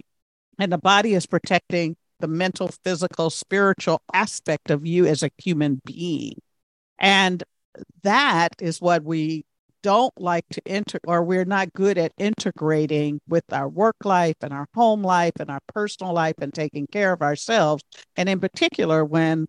And 0.59 0.71
the 0.71 0.77
body 0.77 1.13
is 1.13 1.25
protecting 1.25 1.97
the 2.19 2.27
mental 2.27 2.69
physical 2.83 3.29
spiritual 3.29 4.01
aspect 4.13 4.71
of 4.71 4.85
you 4.85 5.05
as 5.05 5.21
a 5.21 5.31
human 5.37 5.81
being. 5.85 6.35
And 6.97 7.43
that 8.03 8.55
is 8.61 8.79
what 8.79 9.03
we 9.03 9.45
don't 9.83 10.13
like 10.17 10.45
to 10.49 10.61
enter 10.65 10.99
or 11.05 11.23
we're 11.23 11.45
not 11.45 11.73
good 11.73 11.97
at 11.97 12.13
integrating 12.17 13.19
with 13.27 13.43
our 13.51 13.67
work 13.67 13.97
life 14.03 14.37
and 14.41 14.53
our 14.53 14.67
home 14.73 15.03
life 15.03 15.33
and 15.39 15.51
our 15.51 15.59
personal 15.73 16.13
life 16.13 16.35
and 16.39 16.53
taking 16.53 16.87
care 16.87 17.11
of 17.11 17.21
ourselves. 17.21 17.83
And 18.15 18.29
in 18.29 18.39
particular 18.39 19.03
when 19.03 19.47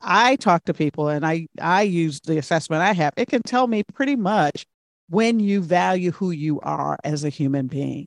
i 0.00 0.36
talk 0.36 0.64
to 0.64 0.74
people 0.74 1.08
and 1.08 1.26
i 1.26 1.46
i 1.60 1.82
use 1.82 2.20
the 2.20 2.38
assessment 2.38 2.82
i 2.82 2.92
have 2.92 3.12
it 3.16 3.28
can 3.28 3.42
tell 3.42 3.66
me 3.66 3.82
pretty 3.94 4.16
much 4.16 4.66
when 5.08 5.38
you 5.38 5.60
value 5.60 6.10
who 6.12 6.30
you 6.30 6.60
are 6.60 6.98
as 7.04 7.24
a 7.24 7.28
human 7.28 7.66
being 7.66 8.06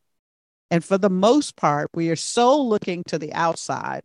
and 0.71 0.83
for 0.83 0.97
the 0.97 1.09
most 1.09 1.55
part 1.55 1.89
we 1.93 2.09
are 2.09 2.15
so 2.15 2.61
looking 2.61 3.03
to 3.03 3.17
the 3.17 3.31
outside 3.33 4.01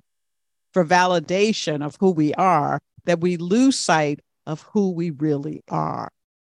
for 0.72 0.84
validation 0.84 1.84
of 1.84 1.96
who 2.00 2.10
we 2.10 2.34
are 2.34 2.80
that 3.04 3.20
we 3.20 3.36
lose 3.36 3.78
sight 3.78 4.20
of 4.46 4.62
who 4.72 4.90
we 4.90 5.10
really 5.10 5.62
are 5.68 6.10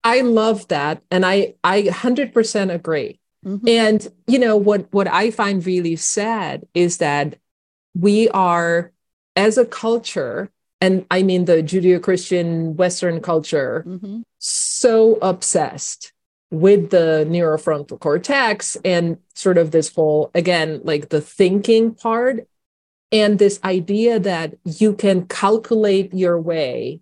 I 0.06 0.22
love 0.22 0.68
that. 0.68 1.02
And 1.10 1.26
I, 1.26 1.56
I 1.64 1.82
100% 1.82 2.72
agree. 2.72 3.20
Mm-hmm. 3.44 3.68
And, 3.68 4.08
you 4.28 4.38
know, 4.38 4.56
what, 4.56 4.94
what 4.94 5.08
I 5.08 5.32
find 5.32 5.66
really 5.66 5.96
sad 5.96 6.64
is 6.76 7.00
that 7.00 7.38
we 7.96 8.30
are, 8.30 8.92
as 9.36 9.58
a 9.58 9.66
culture, 9.66 10.52
and 10.86 11.06
I 11.10 11.24
mean 11.24 11.46
the 11.46 11.64
Judeo 11.64 12.02
Christian 12.02 12.76
Western 12.76 13.20
culture, 13.20 13.84
mm-hmm. 13.88 14.22
so 14.38 15.18
obsessed 15.22 16.14
with 16.52 16.92
the 16.92 17.26
neurofrontal 17.28 18.00
cortex 18.00 18.78
and 18.86 19.18
sort 19.34 19.58
of 19.58 19.72
this 19.72 19.92
whole, 19.94 20.30
again, 20.36 20.82
like 20.84 21.10
the 21.10 21.22
thinking 21.22 21.96
part 21.96 22.48
and 23.12 23.40
this 23.40 23.60
idea 23.64 24.20
that 24.20 24.54
you 24.64 24.94
can 24.94 25.26
calculate 25.26 26.14
your 26.14 26.40
way 26.40 27.00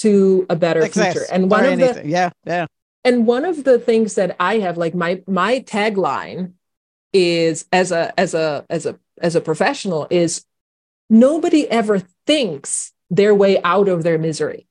to 0.00 0.46
a 0.48 0.56
better 0.56 0.80
Success 0.82 1.12
future. 1.12 1.26
And 1.30 1.50
one 1.50 1.64
of 1.64 1.72
anything. 1.72 2.04
the 2.04 2.08
yeah, 2.08 2.30
yeah. 2.46 2.66
And 3.04 3.26
one 3.26 3.44
of 3.44 3.64
the 3.64 3.78
things 3.78 4.14
that 4.14 4.36
I 4.40 4.58
have, 4.60 4.78
like 4.78 4.94
my 4.94 5.22
my 5.26 5.60
tagline 5.60 6.52
is 7.12 7.66
as 7.72 7.92
a 7.92 8.18
as 8.18 8.32
a 8.32 8.64
as 8.70 8.86
a 8.86 8.98
as 9.20 9.36
a 9.36 9.40
professional 9.42 10.06
is 10.08 10.46
nobody 11.10 11.68
ever 11.68 12.00
thinks 12.26 12.91
their 13.12 13.34
way 13.34 13.62
out 13.62 13.88
of 13.88 14.02
their 14.02 14.18
misery. 14.18 14.66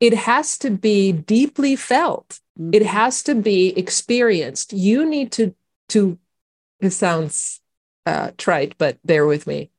It 0.00 0.14
has 0.14 0.58
to 0.58 0.70
be 0.70 1.12
deeply 1.12 1.76
felt. 1.76 2.40
Mm-hmm. 2.58 2.70
It 2.72 2.86
has 2.86 3.22
to 3.24 3.34
be 3.34 3.78
experienced. 3.78 4.72
You 4.72 5.08
need 5.08 5.30
to 5.32 5.54
to 5.90 6.18
it 6.80 6.90
sounds 6.90 7.60
uh, 8.06 8.32
trite, 8.36 8.74
but 8.78 8.98
bear 9.04 9.26
with 9.26 9.46
me. 9.46 9.70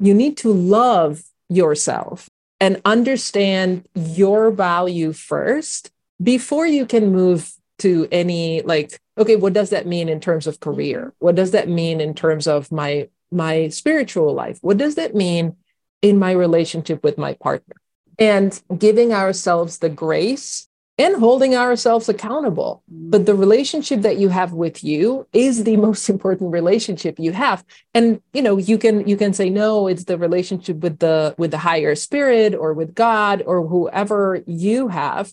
You 0.00 0.12
need 0.12 0.36
to 0.38 0.52
love 0.52 1.22
yourself 1.48 2.28
and 2.60 2.82
understand 2.84 3.88
your 3.94 4.50
value 4.50 5.12
first 5.12 5.90
before 6.22 6.66
you 6.66 6.84
can 6.84 7.12
move 7.12 7.52
to 7.78 8.06
any 8.12 8.60
like 8.62 9.00
okay 9.16 9.36
what 9.36 9.54
does 9.54 9.70
that 9.70 9.86
mean 9.86 10.08
in 10.08 10.20
terms 10.20 10.46
of 10.46 10.60
career 10.60 11.14
what 11.18 11.34
does 11.34 11.52
that 11.52 11.66
mean 11.66 11.98
in 11.98 12.12
terms 12.12 12.46
of 12.46 12.70
my 12.70 13.08
my 13.32 13.68
spiritual 13.68 14.34
life 14.34 14.58
what 14.60 14.76
does 14.76 14.96
that 14.96 15.14
mean 15.14 15.56
in 16.02 16.18
my 16.18 16.32
relationship 16.32 17.02
with 17.04 17.18
my 17.18 17.34
partner 17.34 17.76
and 18.18 18.62
giving 18.78 19.12
ourselves 19.12 19.78
the 19.78 19.88
grace 19.88 20.68
and 21.00 21.16
holding 21.16 21.56
ourselves 21.56 22.10
accountable. 22.10 22.82
Mm-hmm. 22.92 23.10
But 23.10 23.24
the 23.24 23.34
relationship 23.34 24.02
that 24.02 24.18
you 24.18 24.28
have 24.28 24.52
with 24.52 24.84
you 24.84 25.26
is 25.32 25.64
the 25.64 25.76
most 25.88 26.10
important 26.10 26.52
relationship 26.52 27.18
you 27.18 27.32
have. 27.32 27.64
And 27.94 28.20
you 28.34 28.42
know, 28.42 28.58
you 28.58 28.76
can 28.76 29.06
you 29.08 29.16
can 29.16 29.32
say 29.32 29.48
no, 29.48 29.86
it's 29.86 30.04
the 30.04 30.18
relationship 30.18 30.76
with 30.78 30.98
the 30.98 31.34
with 31.38 31.50
the 31.50 31.58
higher 31.58 31.94
spirit 31.94 32.54
or 32.54 32.74
with 32.74 32.94
God 32.94 33.42
or 33.46 33.66
whoever 33.66 34.42
you 34.46 34.88
have. 34.88 35.32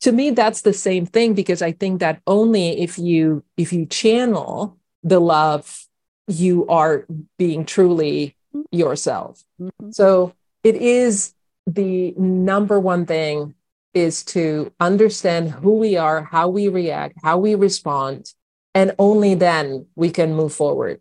To 0.00 0.12
me 0.12 0.30
that's 0.30 0.62
the 0.62 0.72
same 0.72 1.06
thing 1.06 1.34
because 1.34 1.62
I 1.62 1.72
think 1.72 2.00
that 2.00 2.20
only 2.26 2.80
if 2.80 2.98
you 2.98 3.44
if 3.56 3.72
you 3.72 3.86
channel 3.86 4.76
the 5.04 5.20
love 5.20 5.86
you 6.26 6.66
are 6.68 7.06
being 7.38 7.64
truly 7.64 8.34
yourself. 8.70 9.42
Mm-hmm. 9.60 9.90
So 9.90 10.34
it 10.62 10.76
is 10.76 11.34
the 11.66 12.12
number 12.16 12.78
one 12.80 13.06
thing 13.06 13.54
is 13.94 14.24
to 14.24 14.72
understand 14.80 15.50
who 15.50 15.78
we 15.78 15.96
are, 15.96 16.22
how 16.22 16.48
we 16.48 16.68
react, 16.68 17.16
how 17.22 17.38
we 17.38 17.54
respond, 17.54 18.32
and 18.74 18.92
only 18.98 19.34
then 19.34 19.86
we 19.94 20.10
can 20.10 20.34
move 20.34 20.52
forward 20.52 21.00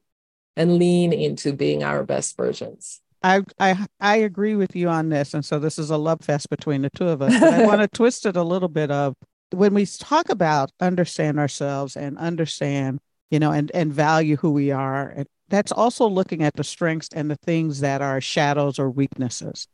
and 0.56 0.78
lean 0.78 1.12
into 1.12 1.54
being 1.54 1.84
our 1.84 2.04
best 2.04 2.38
versions. 2.38 3.02
I, 3.24 3.42
I 3.60 3.88
I 4.00 4.18
agree 4.18 4.56
with 4.56 4.76
you 4.76 4.90
on 4.90 5.10
this, 5.10 5.34
and 5.34 5.44
so 5.44 5.58
this 5.58 5.80
is 5.80 5.90
a 5.90 5.98
love 5.98 6.22
fest 6.22 6.50
between 6.50 6.82
the 6.82 6.90
two 6.90 7.08
of 7.08 7.22
us. 7.22 7.34
I 7.42 7.66
want 7.66 7.82
to 7.82 7.88
twist 7.88 8.26
it 8.26 8.36
a 8.36 8.44
little 8.44 8.68
bit 8.68 8.92
of 8.92 9.16
when 9.52 9.74
we 9.74 9.86
talk 9.86 10.30
about 10.30 10.72
understand 10.82 11.40
ourselves 11.40 11.96
and 11.96 12.18
understand, 12.18 13.00
you 13.32 13.40
know, 13.40 13.52
and 13.52 13.72
and 13.74 13.94
value 13.94 14.36
who 14.36 14.52
we 14.52 14.72
are. 14.72 15.08
And 15.08 15.28
that's 15.54 15.72
also 15.72 16.10
looking 16.10 16.44
at 16.44 16.56
the 16.56 16.64
strengths 16.64 17.10
and 17.14 17.30
the 17.30 17.36
things 17.36 17.80
that 17.82 18.02
are 18.02 18.20
shadows 18.20 18.80
or 18.80 18.90
weaknesses 18.90 19.68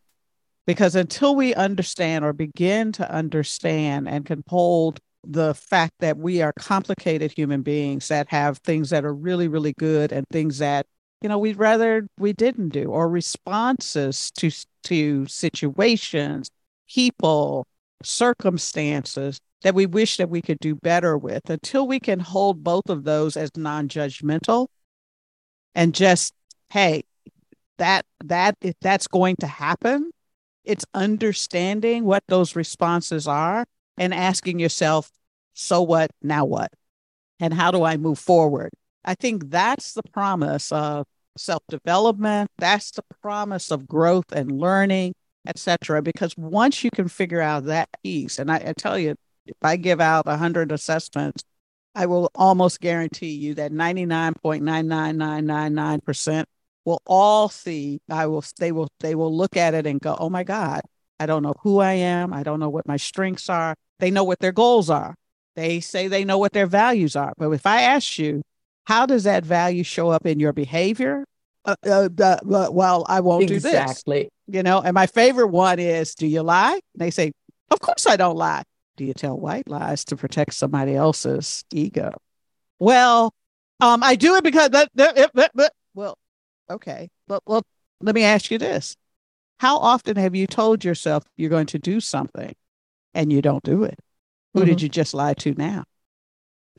because 0.68 0.94
until 0.96 1.36
we 1.36 1.56
understand 1.56 2.24
or 2.24 2.34
begin 2.34 2.92
to 2.92 3.12
understand 3.12 4.08
and 4.08 4.26
can 4.26 4.44
hold 4.48 5.00
the 5.26 5.54
fact 5.56 5.94
that 6.00 6.18
we 6.18 6.42
are 6.42 6.54
complicated 6.60 7.32
human 7.32 7.62
beings 7.62 8.10
that 8.10 8.30
have 8.30 8.58
things 8.60 8.90
that 8.92 9.04
are 9.04 9.14
really, 9.14 9.48
really 9.48 9.74
good 9.80 10.12
and 10.12 10.28
things 10.30 10.60
that 10.60 10.86
you 11.22 11.28
know, 11.28 11.38
we'd 11.38 11.58
rather 11.58 12.08
we 12.18 12.34
didn't 12.34 12.70
do, 12.70 12.86
or 12.86 13.10
responses 13.10 14.32
to 14.38 14.52
to 14.84 15.26
situations, 15.28 16.50
people, 16.88 17.66
circumstances 18.04 19.40
that 19.64 19.76
we 19.76 19.86
wish 19.86 20.18
that 20.18 20.30
we 20.30 20.42
could 20.42 20.60
do 20.60 20.76
better 20.76 21.18
with. 21.18 21.50
Until 21.50 21.88
we 21.88 22.00
can 22.00 22.20
hold 22.20 22.64
both 22.64 22.90
of 22.90 23.04
those 23.04 23.36
as 23.36 23.50
non-judgmental 23.58 24.68
and 25.76 25.94
just, 25.94 26.34
hey, 26.70 27.04
that 27.78 28.06
that 28.26 28.56
if 28.62 28.76
that's 28.82 29.08
going 29.08 29.36
to 29.38 29.48
happen, 29.48 30.12
it's 30.64 30.86
understanding 30.94 32.06
what 32.06 32.24
those 32.28 32.56
responses 32.56 33.28
are 33.28 33.66
and 33.98 34.14
asking 34.14 34.60
yourself, 34.60 35.12
so 35.54 35.82
what, 35.82 36.12
now 36.22 36.46
what? 36.46 36.72
And 37.40 37.54
how 37.54 37.72
do 37.72 37.84
I 37.84 37.98
move 37.98 38.20
forward? 38.20 38.72
I 39.06 39.16
think 39.16 39.50
that's 39.50 39.94
the 39.94 40.04
promise 40.04 40.72
of 40.72 41.06
self 41.38 41.64
development. 41.70 42.52
That's 42.58 42.92
the 42.92 43.04
promise 43.22 43.72
of 43.72 43.88
growth 43.88 44.32
and 44.32 44.52
learning, 44.52 45.14
etc. 45.48 46.02
Because 46.02 46.36
once 46.38 46.84
you 46.84 46.92
can 46.92 47.08
figure 47.08 47.42
out 47.42 47.66
that 47.66 47.90
piece, 48.04 48.40
and 48.40 48.52
I, 48.52 48.58
I 48.68 48.74
tell 48.78 49.00
you, 49.00 49.16
if 49.46 49.58
I 49.64 49.78
give 49.78 50.02
out 50.02 50.26
100 50.26 50.72
assessments, 50.72 51.44
I 51.96 52.06
will 52.06 52.30
almost 52.36 52.80
guarantee 52.80 53.32
you 53.32 53.56
that 53.56 53.72
99.99999% 53.72 56.46
will 56.86 57.02
all 57.06 57.50
see 57.50 58.00
I 58.10 58.28
will 58.28 58.44
they 58.58 58.72
will 58.72 58.88
they 59.00 59.16
will 59.16 59.36
look 59.36 59.58
at 59.58 59.74
it 59.74 59.86
and 59.86 60.00
go, 60.00 60.16
"Oh 60.20 60.30
my 60.30 60.44
god, 60.44 60.82
I 61.20 61.26
don't 61.26 61.44
know 61.44 61.56
who 61.62 61.80
I 61.80 61.94
am. 61.94 62.34
I 62.34 62.44
don't 62.44 62.60
know 62.60 62.70
what 62.70 62.88
my 62.88 62.98
strengths 62.98 63.50
are. 63.50 63.76
They 64.00 64.12
know 64.12 64.24
what 64.24 64.40
their 64.40 64.52
goals 64.52 64.90
are. 64.90 65.16
They 65.56 65.82
say 65.82 66.08
they 66.08 66.24
know 66.24 66.38
what 66.38 66.54
their 66.54 66.68
values 66.68 67.16
are. 67.16 67.34
But 67.38 67.52
if 67.52 67.66
I 67.66 67.82
ask 67.82 68.18
you, 68.18 68.42
how 68.86 69.06
does 69.06 69.26
that 69.26 69.44
value 69.44 69.84
show 69.84 70.10
up 70.10 70.26
in 70.26 70.40
your 70.40 70.54
behavior? 70.54 71.26
Uh, 71.66 71.76
uh, 71.86 72.10
uh, 72.20 72.70
well, 72.72 73.06
I 73.08 73.20
won't 73.20 73.44
exactly. 73.44 73.56
do 73.56 73.60
this. 73.60 73.92
Exactly. 73.92 74.30
You 74.48 74.64
know, 74.64 74.82
and 74.82 74.94
my 74.94 75.06
favorite 75.06 75.50
one 75.50 75.80
is, 75.80 76.16
do 76.16 76.26
you 76.26 76.42
lie? 76.42 76.74
And 76.74 76.82
they 76.96 77.12
say, 77.12 77.34
of 77.70 77.82
course 77.82 78.08
I 78.08 78.16
don't 78.16 78.38
lie. 78.38 78.64
Do 79.00 79.06
you 79.06 79.14
tell 79.14 79.40
white 79.40 79.70
lies 79.70 80.04
to 80.06 80.18
protect 80.18 80.54
somebody 80.54 80.94
else's 80.94 81.64
ego? 81.72 82.12
Well, 82.80 83.34
um, 83.80 84.04
I 84.04 84.18
do 84.18 84.36
it 84.36 84.44
because 84.44 84.72
that, 84.72 84.90
that, 84.96 85.34
that, 85.36 85.52
that, 85.56 85.72
well, 85.94 86.18
okay. 86.70 87.10
But 87.26 87.42
well, 87.46 87.64
let 88.02 88.14
me 88.14 88.26
ask 88.26 88.52
you 88.52 88.58
this. 88.58 88.98
How 89.62 89.78
often 89.78 90.18
have 90.18 90.36
you 90.36 90.48
told 90.48 90.84
yourself 90.84 91.24
you're 91.38 91.50
going 91.50 91.68
to 91.68 91.80
do 91.80 92.02
something 92.02 92.54
and 93.14 93.32
you 93.32 93.42
don't 93.42 93.64
do 93.64 93.86
it? 93.86 93.98
Who 94.54 94.60
mm-hmm. 94.60 94.68
did 94.68 94.82
you 94.82 94.90
just 94.90 95.14
lie 95.14 95.36
to 95.36 95.54
now? 95.54 95.86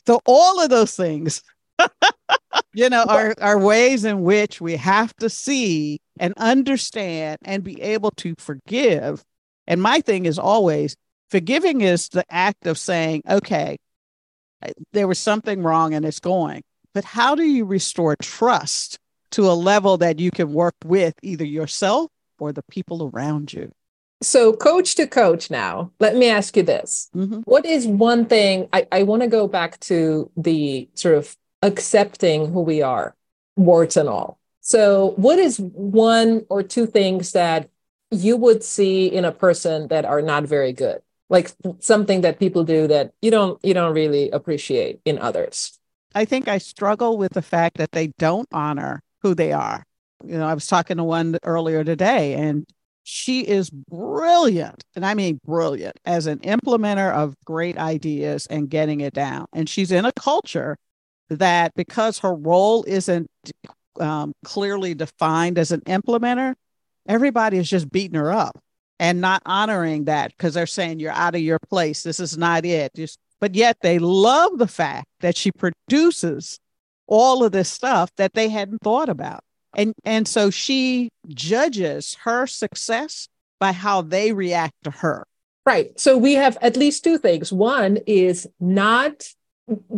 So 0.06 0.20
all 0.26 0.60
of 0.60 0.68
those 0.68 0.94
things, 0.94 1.42
you 2.74 2.90
know, 2.90 3.04
are, 3.04 3.34
are 3.40 3.58
ways 3.58 4.04
in 4.04 4.24
which 4.24 4.60
we 4.60 4.76
have 4.76 5.16
to 5.16 5.30
see 5.30 6.02
and 6.18 6.34
understand 6.36 7.38
and 7.46 7.64
be 7.64 7.80
able 7.80 8.10
to 8.18 8.34
forgive. 8.36 9.24
And 9.66 9.80
my 9.80 10.02
thing 10.02 10.26
is 10.26 10.38
always 10.38 10.96
forgiving 11.30 11.80
is 11.80 12.08
the 12.08 12.24
act 12.28 12.66
of 12.66 12.76
saying, 12.76 13.22
okay, 13.28 13.78
there 14.92 15.08
was 15.08 15.18
something 15.18 15.62
wrong 15.62 15.94
and 15.94 16.04
it's 16.04 16.20
going. 16.20 16.62
But 16.92 17.04
how 17.04 17.34
do 17.34 17.44
you 17.44 17.64
restore 17.64 18.16
trust 18.16 18.98
to 19.30 19.48
a 19.48 19.52
level 19.52 19.96
that 19.98 20.18
you 20.18 20.30
can 20.30 20.52
work 20.52 20.74
with 20.84 21.14
either 21.22 21.44
yourself 21.44 22.10
or 22.38 22.52
the 22.52 22.64
people 22.64 23.10
around 23.12 23.52
you? 23.52 23.70
So, 24.22 24.52
coach 24.52 24.96
to 24.96 25.06
coach 25.06 25.50
now, 25.50 25.92
let 25.98 26.14
me 26.14 26.28
ask 26.28 26.54
you 26.54 26.62
this. 26.62 27.08
Mm-hmm. 27.16 27.40
What 27.44 27.64
is 27.64 27.86
one 27.86 28.26
thing 28.26 28.68
I, 28.70 28.86
I 28.92 29.02
want 29.04 29.22
to 29.22 29.28
go 29.28 29.48
back 29.48 29.80
to 29.80 30.30
the 30.36 30.90
sort 30.94 31.14
of 31.14 31.34
accepting 31.62 32.52
who 32.52 32.60
we 32.60 32.82
are, 32.82 33.14
warts 33.56 33.96
and 33.96 34.08
all. 34.08 34.38
So, 34.60 35.14
what 35.16 35.38
is 35.38 35.58
one 35.58 36.44
or 36.50 36.62
two 36.62 36.86
things 36.86 37.32
that 37.32 37.70
you 38.10 38.36
would 38.36 38.62
see 38.62 39.06
in 39.06 39.24
a 39.24 39.32
person 39.32 39.88
that 39.88 40.04
are 40.04 40.20
not 40.20 40.44
very 40.44 40.72
good? 40.74 41.00
Like 41.30 41.52
something 41.78 42.20
that 42.20 42.38
people 42.38 42.64
do 42.64 42.86
that 42.88 43.12
you 43.22 43.30
don't 43.30 43.58
you 43.64 43.72
don't 43.72 43.94
really 43.94 44.30
appreciate 44.30 45.00
in 45.04 45.18
others. 45.18 45.78
I 46.14 46.24
think 46.24 46.48
I 46.48 46.58
struggle 46.58 47.16
with 47.16 47.32
the 47.32 47.42
fact 47.42 47.78
that 47.78 47.92
they 47.92 48.08
don't 48.18 48.48
honor 48.52 49.02
who 49.22 49.34
they 49.34 49.52
are. 49.52 49.84
You 50.24 50.36
know, 50.36 50.46
I 50.46 50.54
was 50.54 50.66
talking 50.66 50.96
to 50.98 51.04
one 51.04 51.38
earlier 51.44 51.84
today 51.84 52.34
and 52.34 52.66
she 53.02 53.40
is 53.40 53.70
brilliant, 53.70 54.84
and 54.94 55.06
I 55.06 55.14
mean 55.14 55.40
brilliant, 55.44 55.98
as 56.04 56.26
an 56.26 56.38
implementer 56.40 57.12
of 57.12 57.34
great 57.44 57.78
ideas 57.78 58.46
and 58.46 58.68
getting 58.68 59.00
it 59.00 59.14
down. 59.14 59.46
And 59.52 59.68
she's 59.68 59.90
in 59.90 60.04
a 60.04 60.12
culture 60.12 60.76
that 61.28 61.72
because 61.74 62.18
her 62.18 62.34
role 62.34 62.84
isn't 62.86 63.28
um, 63.98 64.32
clearly 64.44 64.94
defined 64.94 65.58
as 65.58 65.72
an 65.72 65.80
implementer, 65.82 66.54
everybody 67.08 67.56
is 67.56 67.68
just 67.68 67.90
beating 67.90 68.18
her 68.18 68.30
up 68.30 68.62
and 69.00 69.18
not 69.20 69.42
honoring 69.46 70.04
that 70.04 70.30
because 70.30 70.52
they're 70.52 70.66
saying 70.66 71.00
you're 71.00 71.10
out 71.10 71.34
of 71.34 71.40
your 71.40 71.58
place. 71.58 72.02
This 72.02 72.20
is 72.20 72.36
not 72.36 72.66
it. 72.66 72.92
Just, 72.94 73.18
but 73.40 73.54
yet 73.54 73.78
they 73.80 73.98
love 73.98 74.58
the 74.58 74.68
fact 74.68 75.06
that 75.20 75.38
she 75.38 75.50
produces 75.50 76.60
all 77.06 77.42
of 77.42 77.50
this 77.50 77.70
stuff 77.70 78.10
that 78.16 78.34
they 78.34 78.50
hadn't 78.50 78.82
thought 78.82 79.08
about. 79.08 79.40
And 79.74 79.94
and 80.04 80.28
so 80.28 80.50
she 80.50 81.10
judges 81.28 82.16
her 82.24 82.46
success 82.46 83.28
by 83.58 83.72
how 83.72 84.02
they 84.02 84.32
react 84.32 84.74
to 84.84 84.90
her. 84.90 85.24
Right. 85.64 85.98
So 85.98 86.18
we 86.18 86.34
have 86.34 86.58
at 86.60 86.76
least 86.76 87.02
two 87.02 87.18
things. 87.18 87.52
One 87.52 87.98
is 88.06 88.48
not 88.58 89.28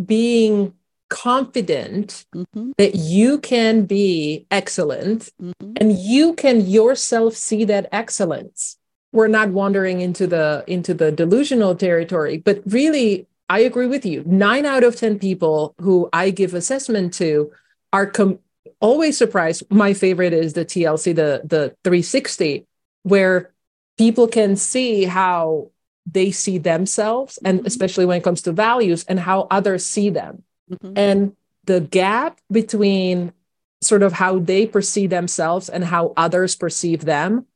being 0.05 0.75
confident 1.09 2.25
mm-hmm. 2.35 2.73
that 2.79 2.95
you 2.95 3.39
can 3.39 3.85
be 3.85 4.47
excellent 4.51 5.29
mm-hmm. 5.41 5.73
and 5.77 5.99
you 5.99 6.35
can 6.35 6.67
yourself 6.67 7.35
see 7.35 7.65
that 7.65 7.89
excellence 7.93 8.79
we're 9.13 9.29
not 9.29 9.51
wandering 9.51 10.01
into 10.01 10.27
the 10.27 10.65
into 10.67 10.95
the 10.95 11.13
delusional 11.13 11.75
territory 11.75 12.39
but 12.39 12.63
really 12.67 13.27
i 13.49 13.61
agree 13.61 13.87
with 13.87 14.05
you 14.05 14.23
9 14.27 14.67
out 14.67 14.85
of 14.85 14.97
10 14.97 15.19
people 15.19 15.75
who 15.81 16.09
i 16.13 16.31
give 16.31 16.55
assessment 16.55 17.15
to 17.15 17.53
are 17.93 18.07
com- 18.07 18.39
always 18.81 19.17
surprised 19.17 19.63
my 19.71 19.93
favorite 19.95 20.33
is 20.33 20.55
the 20.55 20.65
tlc 20.65 21.05
the 21.05 21.43
the 21.45 21.75
360 21.85 22.67
where 23.05 23.53
people 23.99 24.27
can 24.27 24.57
see 24.57 25.05
how 25.05 25.71
they 26.11 26.31
see 26.31 26.59
themselves 26.59 27.39
and 27.45 27.59
mm-hmm. 27.59 27.67
especially 27.67 28.07
when 28.07 28.19
it 28.19 28.25
comes 28.25 28.43
to 28.43 28.53
values 28.53 29.05
and 29.05 29.21
how 29.21 29.47
others 29.51 29.87
see 29.87 30.11
them 30.11 30.43
Mm-hmm. 30.73 30.93
And 30.97 31.37
the 31.65 31.81
gap 31.81 32.41
between 32.51 33.33
sort 33.81 34.03
of 34.03 34.13
how 34.13 34.39
they 34.39 34.67
perceive 34.67 35.11
themselves 35.11 35.69
and 35.69 35.85
how 35.85 36.13
others 36.17 36.57
perceive 36.57 37.05
them, 37.05 37.47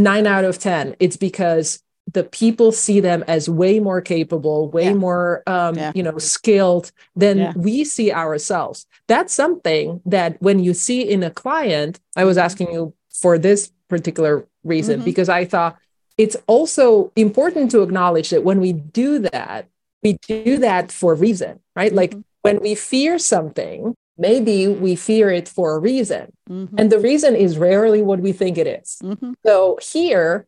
nine 0.00 0.26
out 0.26 0.44
of 0.44 0.58
10, 0.58 0.96
it's 0.98 1.16
because 1.16 1.82
the 2.12 2.24
people 2.24 2.72
see 2.72 3.00
them 3.00 3.24
as 3.28 3.48
way 3.48 3.78
more 3.78 4.00
capable, 4.00 4.68
way 4.70 4.84
yeah. 4.84 4.94
more, 4.94 5.42
um, 5.46 5.76
yeah. 5.76 5.92
you 5.94 6.02
know, 6.02 6.18
skilled 6.18 6.90
than 7.14 7.38
yeah. 7.38 7.52
we 7.56 7.84
see 7.84 8.12
ourselves. 8.12 8.86
That's 9.06 9.32
something 9.32 10.00
that 10.06 10.40
when 10.42 10.58
you 10.58 10.74
see 10.74 11.02
in 11.02 11.22
a 11.22 11.30
client, 11.30 12.00
I 12.16 12.24
was 12.24 12.38
asking 12.38 12.72
you 12.72 12.94
for 13.12 13.38
this 13.38 13.70
particular 13.88 14.46
reason 14.64 14.96
mm-hmm. 14.96 15.04
because 15.04 15.28
I 15.28 15.44
thought 15.44 15.78
it's 16.18 16.36
also 16.46 17.12
important 17.16 17.70
to 17.72 17.82
acknowledge 17.82 18.30
that 18.30 18.44
when 18.44 18.60
we 18.60 18.72
do 18.72 19.20
that, 19.20 19.68
we 20.02 20.18
do 20.26 20.58
that 20.58 20.90
for 20.90 21.12
a 21.12 21.16
reason, 21.16 21.60
right? 21.76 21.90
Mm-hmm. 21.90 21.96
Like 21.96 22.14
when 22.42 22.60
we 22.60 22.74
fear 22.74 23.18
something, 23.18 23.94
maybe 24.20 24.68
we 24.68 24.94
fear 24.94 25.30
it 25.30 25.48
for 25.48 25.74
a 25.74 25.78
reason. 25.78 26.30
Mm-hmm. 26.48 26.76
And 26.78 26.92
the 26.92 27.00
reason 27.00 27.34
is 27.34 27.58
rarely 27.58 28.02
what 28.02 28.20
we 28.20 28.32
think 28.32 28.58
it 28.58 28.66
is. 28.66 28.98
Mm-hmm. 29.02 29.32
So 29.44 29.78
here, 29.82 30.46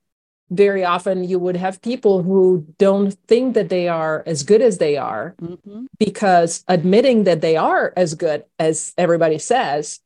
very 0.51 0.85
often 0.85 1.25
you 1.25 1.39
would 1.39 1.57
have 1.57 1.81
people 1.81 2.23
who 2.23 2.67
don't 2.79 3.13
think 3.27 3.55
that 3.55 3.71
they 3.71 3.89
are 3.89 4.23
as 4.27 4.43
good 4.43 4.61
as 4.61 4.77
they 4.77 4.99
are 4.99 5.35
mm-hmm. 5.41 5.87
because 5.99 6.63
admitting 6.69 7.25
that 7.25 7.41
they 7.41 7.57
are 7.57 7.95
as 7.97 8.15
good 8.15 8.45
as 8.59 8.93
everybody 8.99 9.39
says, 9.39 10.01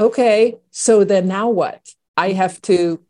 okay, 0.00 0.56
so 0.72 1.04
then 1.04 1.28
now 1.28 1.48
what? 1.48 1.94
I 2.16 2.32
have 2.32 2.60
to 2.62 3.00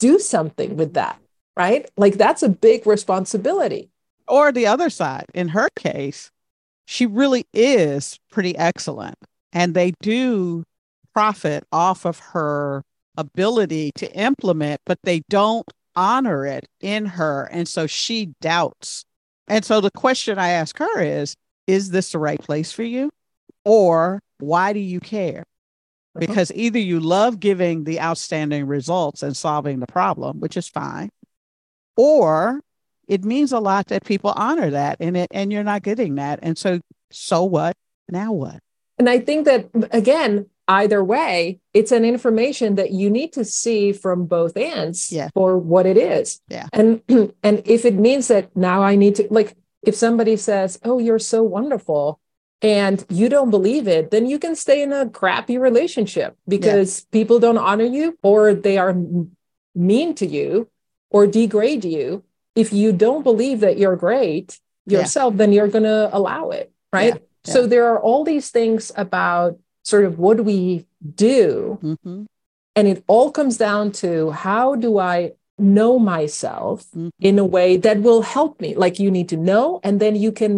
do 0.00 0.18
something 0.18 0.76
with 0.76 0.94
that, 0.94 1.20
right? 1.56 1.88
Like 1.96 2.14
that's 2.14 2.42
a 2.42 2.48
big 2.48 2.86
responsibility. 2.86 3.90
Or 4.26 4.50
the 4.50 4.66
other 4.66 4.90
side, 4.90 5.26
in 5.32 5.48
her 5.48 5.68
case, 5.76 6.32
she 6.90 7.04
really 7.04 7.46
is 7.52 8.18
pretty 8.30 8.56
excellent. 8.56 9.16
And 9.52 9.74
they 9.74 9.92
do 10.00 10.64
profit 11.12 11.64
off 11.70 12.06
of 12.06 12.18
her 12.18 12.82
ability 13.18 13.92
to 13.96 14.10
implement, 14.16 14.80
but 14.86 14.98
they 15.02 15.20
don't 15.28 15.70
honor 15.94 16.46
it 16.46 16.66
in 16.80 17.04
her. 17.04 17.46
And 17.52 17.68
so 17.68 17.86
she 17.86 18.32
doubts. 18.40 19.04
And 19.48 19.66
so 19.66 19.82
the 19.82 19.90
question 19.90 20.38
I 20.38 20.48
ask 20.48 20.78
her 20.78 21.02
is 21.02 21.36
Is 21.66 21.90
this 21.90 22.12
the 22.12 22.18
right 22.18 22.40
place 22.40 22.72
for 22.72 22.84
you? 22.84 23.10
Or 23.66 24.20
why 24.38 24.72
do 24.72 24.80
you 24.80 24.98
care? 24.98 25.44
Uh-huh. 26.16 26.20
Because 26.20 26.50
either 26.54 26.78
you 26.78 27.00
love 27.00 27.38
giving 27.38 27.84
the 27.84 28.00
outstanding 28.00 28.66
results 28.66 29.22
and 29.22 29.36
solving 29.36 29.80
the 29.80 29.86
problem, 29.86 30.40
which 30.40 30.56
is 30.56 30.68
fine, 30.68 31.10
or 31.98 32.62
it 33.08 33.24
means 33.24 33.52
a 33.52 33.58
lot 33.60 33.86
that 33.88 34.04
people 34.04 34.32
honor 34.36 34.70
that 34.70 34.96
and 35.00 35.16
it 35.16 35.28
and 35.32 35.52
you're 35.52 35.64
not 35.64 35.82
getting 35.82 36.14
that 36.16 36.38
and 36.42 36.56
so 36.56 36.80
so 37.10 37.42
what 37.44 37.76
now 38.08 38.30
what 38.32 38.60
and 38.98 39.08
i 39.08 39.18
think 39.18 39.44
that 39.46 39.68
again 39.90 40.46
either 40.68 41.02
way, 41.02 41.58
it's 41.72 41.92
an 41.92 42.04
information 42.04 42.74
that 42.74 42.90
you 42.90 43.08
need 43.08 43.32
to 43.32 43.42
see 43.44 43.90
from 43.90 44.26
both 44.26 44.54
ends 44.54 45.10
Yeah. 45.10 45.30
for 45.32 45.56
what 45.56 45.86
it 45.86 45.96
is. 45.96 46.40
Yeah. 46.48 46.68
And 46.74 47.00
and 47.42 47.62
if 47.64 47.84
it 47.86 47.94
means 47.94 48.28
that 48.28 48.54
now 48.54 48.82
I 48.82 48.94
need 48.94 49.14
to 49.16 49.26
like 49.30 49.56
if 49.82 49.94
somebody 49.94 50.36
says, 50.36 50.78
"Oh, 50.84 50.98
you're 50.98 51.18
so 51.18 51.42
wonderful," 51.42 52.20
and 52.60 53.02
you 53.08 53.28
don't 53.30 53.50
believe 53.50 53.88
it, 53.88 54.10
then 54.10 54.26
you 54.26 54.38
can 54.38 54.54
stay 54.54 54.82
in 54.82 54.92
a 54.92 55.08
crappy 55.08 55.56
relationship 55.56 56.36
because 56.46 57.06
people 57.12 57.38
don't 57.38 57.56
honor 57.56 57.84
you 57.84 58.18
or 58.22 58.52
they 58.52 58.76
are 58.76 58.94
mean 59.74 60.14
to 60.16 60.26
you 60.26 60.68
or 61.10 61.26
degrade 61.26 61.84
you. 61.84 62.24
If 62.58 62.72
you 62.72 62.88
don't 62.92 63.22
believe 63.30 63.58
that 63.60 63.78
you're 63.80 63.96
great 64.08 64.48
Yeah. 64.86 64.98
yourself, 65.00 65.30
then 65.40 65.50
you're 65.54 65.68
going 65.76 65.88
to 65.96 66.08
allow 66.18 66.44
it, 66.60 66.66
right? 66.92 67.14
Yeah. 67.14 67.52
So 67.54 67.66
there 67.72 67.86
are 67.90 68.00
all 68.06 68.22
these 68.24 68.48
things 68.50 68.82
about 69.04 69.58
sort 69.92 70.04
of 70.08 70.18
what 70.18 70.38
we 70.50 70.60
do 71.28 71.78
Mhm. 71.82 72.26
and 72.76 72.84
it 72.92 72.98
all 73.06 73.30
comes 73.38 73.56
down 73.66 73.84
to 74.02 74.10
how 74.46 74.66
do 74.74 74.90
I 74.98 75.32
know 75.58 75.92
myself 75.98 76.86
Mhm. 76.96 77.10
in 77.20 77.38
a 77.38 77.44
way 77.56 77.76
that 77.84 77.98
will 78.06 78.22
help 78.36 78.52
me? 78.64 78.70
Like 78.84 78.98
you 79.02 79.10
need 79.10 79.28
to 79.34 79.36
know 79.50 79.80
and 79.86 79.94
then 80.02 80.14
you 80.24 80.30
can 80.40 80.52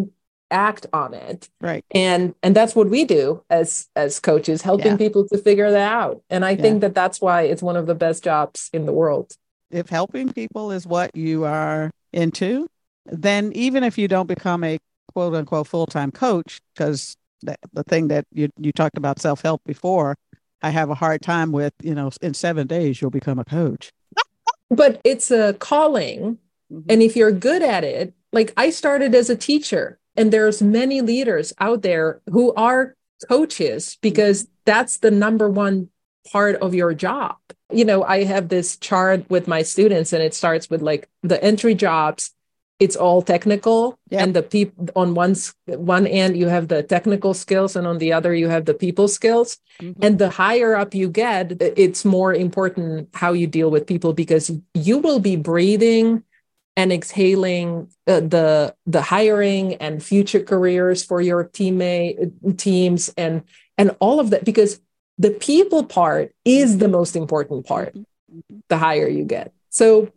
act 0.50 0.84
on 0.92 1.10
it. 1.14 1.48
Right. 1.68 1.84
And 2.08 2.34
and 2.42 2.52
that's 2.56 2.74
what 2.78 2.88
we 2.90 3.04
do 3.04 3.42
as 3.60 3.68
as 3.94 4.18
coaches 4.30 4.62
helping 4.62 4.92
Yeah. 4.92 5.04
people 5.04 5.22
to 5.28 5.38
figure 5.38 5.70
that 5.70 5.88
out. 6.02 6.16
And 6.32 6.44
I 6.44 6.52
Yeah. 6.52 6.62
think 6.64 6.76
that 6.82 6.94
that's 7.00 7.18
why 7.20 7.38
it's 7.50 7.62
one 7.62 7.76
of 7.80 7.86
the 7.86 7.94
best 8.04 8.24
jobs 8.24 8.68
in 8.72 8.82
the 8.86 8.92
world. 9.00 9.28
If 9.70 9.88
helping 9.88 10.32
people 10.32 10.72
is 10.72 10.86
what 10.86 11.14
you 11.16 11.44
are 11.44 11.90
into, 12.12 12.68
then 13.06 13.52
even 13.54 13.84
if 13.84 13.96
you 13.98 14.08
don't 14.08 14.26
become 14.26 14.64
a 14.64 14.78
quote 15.12 15.34
unquote 15.34 15.66
full 15.66 15.86
time 15.86 16.10
coach, 16.10 16.60
because 16.74 17.16
the, 17.42 17.56
thing 17.84 18.08
that 18.08 18.26
you, 18.32 18.48
you 18.58 18.72
talked 18.72 18.98
about 18.98 19.18
self 19.20 19.42
help 19.42 19.62
before, 19.64 20.16
I 20.62 20.70
have 20.70 20.90
a 20.90 20.94
hard 20.94 21.22
time 21.22 21.52
with, 21.52 21.72
you 21.82 21.94
know, 21.94 22.10
in 22.20 22.34
seven 22.34 22.66
days, 22.66 23.00
you'll 23.00 23.10
become 23.10 23.38
a 23.38 23.44
coach. 23.44 23.90
But 24.70 25.00
it's 25.04 25.30
a 25.30 25.54
calling 25.54 26.38
Mhm. 26.70 26.84
and 26.88 27.02
if 27.02 27.16
you're 27.16 27.32
good 27.32 27.62
at 27.62 27.82
it 27.82 28.14
like 28.32 28.52
i 28.56 28.70
started 28.70 29.12
as 29.14 29.28
a 29.28 29.36
teacher 29.36 29.98
and 30.16 30.32
there's 30.32 30.62
many 30.62 31.00
leaders 31.00 31.52
out 31.58 31.82
there 31.82 32.20
who 32.30 32.54
are 32.54 32.94
coaches 33.28 33.98
because 34.00 34.46
that's 34.64 34.98
the 34.98 35.10
number 35.10 35.48
one 35.50 35.88
part 36.30 36.54
of 36.56 36.74
your 36.74 36.94
job 36.94 37.36
you 37.72 37.84
know 37.84 38.02
i 38.04 38.24
have 38.24 38.48
this 38.48 38.76
chart 38.76 39.24
with 39.30 39.46
my 39.48 39.62
students 39.62 40.12
and 40.12 40.22
it 40.22 40.34
starts 40.34 40.68
with 40.70 40.82
like 40.82 41.08
the 41.22 41.42
entry 41.42 41.74
jobs 41.74 42.32
it's 42.78 42.96
all 42.96 43.20
technical 43.20 43.98
and 44.22 44.34
the 44.34 44.42
people 44.42 44.88
on 44.96 45.14
one 45.14 45.34
one 45.66 46.06
end 46.06 46.36
you 46.36 46.48
have 46.48 46.68
the 46.68 46.82
technical 46.82 47.34
skills 47.34 47.76
and 47.76 47.86
on 47.86 47.98
the 47.98 48.12
other 48.12 48.34
you 48.34 48.48
have 48.48 48.64
the 48.64 48.74
people 48.74 49.06
skills 49.08 49.58
Mhm. 49.82 49.96
and 50.02 50.18
the 50.18 50.30
higher 50.30 50.74
up 50.76 50.94
you 50.94 51.08
get 51.08 51.60
it's 51.60 52.04
more 52.04 52.32
important 52.34 53.08
how 53.14 53.32
you 53.32 53.46
deal 53.46 53.70
with 53.70 53.86
people 53.86 54.12
because 54.12 54.50
you 54.74 54.98
will 54.98 55.20
be 55.20 55.36
breathing 55.36 56.22
and 56.76 56.92
exhaling 56.92 57.88
uh, 58.06 58.20
the 58.20 58.74
the 58.86 59.02
hiring 59.02 59.74
and 59.74 60.02
future 60.02 60.40
careers 60.40 61.04
for 61.04 61.20
your 61.20 61.44
teammate 61.44 62.32
teams 62.56 63.12
and 63.16 63.42
and 63.76 63.94
all 64.00 64.20
of 64.20 64.30
that 64.30 64.44
because 64.44 64.80
the 65.20 65.30
people 65.30 65.84
part 65.84 66.34
is 66.46 66.78
the 66.78 66.88
most 66.88 67.14
important 67.14 67.66
part 67.66 67.94
the 68.68 68.78
higher 68.78 69.06
you 69.06 69.24
get 69.24 69.52
so 69.68 70.10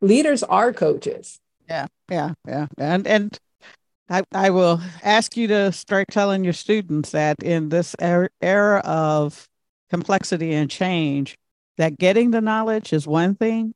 leaders 0.00 0.42
are 0.42 0.72
coaches 0.72 1.38
Yeah, 1.68 1.86
yeah, 2.10 2.34
yeah. 2.46 2.66
And 2.78 3.06
and 3.06 3.38
I 4.08 4.22
I 4.32 4.50
will 4.50 4.80
ask 5.04 5.36
you 5.36 5.46
to 5.48 5.70
start 5.70 6.08
telling 6.10 6.42
your 6.42 6.52
students 6.52 7.10
that 7.10 7.42
in 7.42 7.68
this 7.68 7.94
er- 8.02 8.30
era 8.42 8.80
of 8.80 9.48
complexity 9.88 10.52
and 10.52 10.68
change, 10.68 11.36
that 11.76 11.98
getting 11.98 12.32
the 12.32 12.40
knowledge 12.40 12.92
is 12.92 13.06
one 13.06 13.36
thing, 13.36 13.72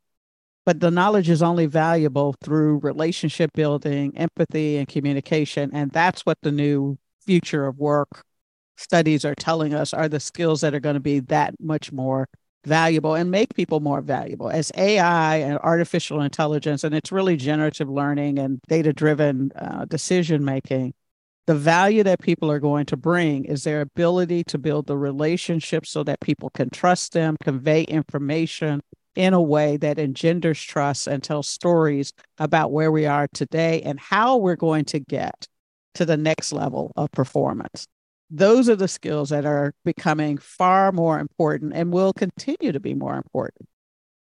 but 0.67 0.81
the 0.81 0.91
knowledge 0.91 1.31
is 1.31 1.43
only 1.43 1.67
valuable 1.67 2.35
through 2.43 2.79
relationship 2.79 3.53
building, 3.55 4.13
empathy, 4.17 4.77
and 4.77 4.89
communication. 4.89 5.71
And 5.73 5.93
that's 5.93 6.27
what 6.27 6.39
the 6.43 6.53
new 6.53 6.99
future 7.25 7.67
of 7.67 7.79
work 7.79 8.25
studies 8.77 9.25
are 9.25 9.35
telling 9.35 9.75
us 9.75 9.93
are 9.95 10.09
the 10.09 10.21
skills 10.21 10.61
that 10.61 10.75
are 10.75 10.81
going 10.81 10.95
to 10.95 11.01
be 11.01 11.21
that 11.21 11.55
much 11.61 11.93
more 11.93 12.29
valuable 12.65 13.15
and 13.15 13.31
make 13.31 13.55
people 13.55 13.81
more 13.81 14.01
valuable 14.01 14.51
as 14.51 14.73
AI 14.77 15.37
and 15.37 15.59
artificial 15.59 16.21
intelligence, 16.21 16.85
and 16.85 16.95
it's 16.95 17.13
really 17.13 17.37
generative 17.37 17.89
learning 17.89 18.39
and 18.39 18.61
data 18.69 18.93
driven 18.93 19.53
uh, 19.53 19.85
decision 19.85 20.45
making. 20.45 20.95
The 21.47 21.55
value 21.55 22.03
that 22.05 22.21
people 22.21 22.51
are 22.51 22.61
going 22.61 22.87
to 22.87 22.97
bring 22.97 23.45
is 23.45 23.65
their 23.65 23.83
ability 23.83 24.45
to 24.45 24.59
build 24.59 24.87
the 24.87 24.97
relationships 24.97 25.91
so 25.91 26.03
that 26.05 26.21
people 26.21 26.49
can 26.51 26.71
trust 26.71 27.13
them, 27.13 27.37
convey 27.43 27.83
information 27.83 28.81
in 29.15 29.35
a 29.35 29.43
way 29.43 29.77
that 29.77 29.99
engenders 29.99 30.61
trust 30.61 31.07
and 31.07 31.23
tells 31.23 31.47
stories 31.47 32.13
about 32.39 32.73
where 32.73 32.91
we 32.91 33.05
are 33.05 33.29
today 33.35 33.83
and 33.83 34.01
how 34.01 34.39
we're 34.39 34.57
going 34.57 34.87
to 34.87 34.99
get 34.99 35.47
to 35.95 36.07
the 36.07 36.17
next 36.17 36.51
level 36.51 36.93
of 36.97 37.13
performance 37.13 37.87
those 38.37 38.69
are 38.69 38.77
the 38.77 38.89
skills 38.89 39.29
that 39.31 39.45
are 39.45 39.73
becoming 39.85 40.39
far 40.39 40.91
more 40.93 41.19
important 41.21 41.73
and 41.75 41.93
will 41.93 42.13
continue 42.13 42.73
to 42.73 42.81
be 42.81 42.93
more 42.95 43.17
important 43.17 43.69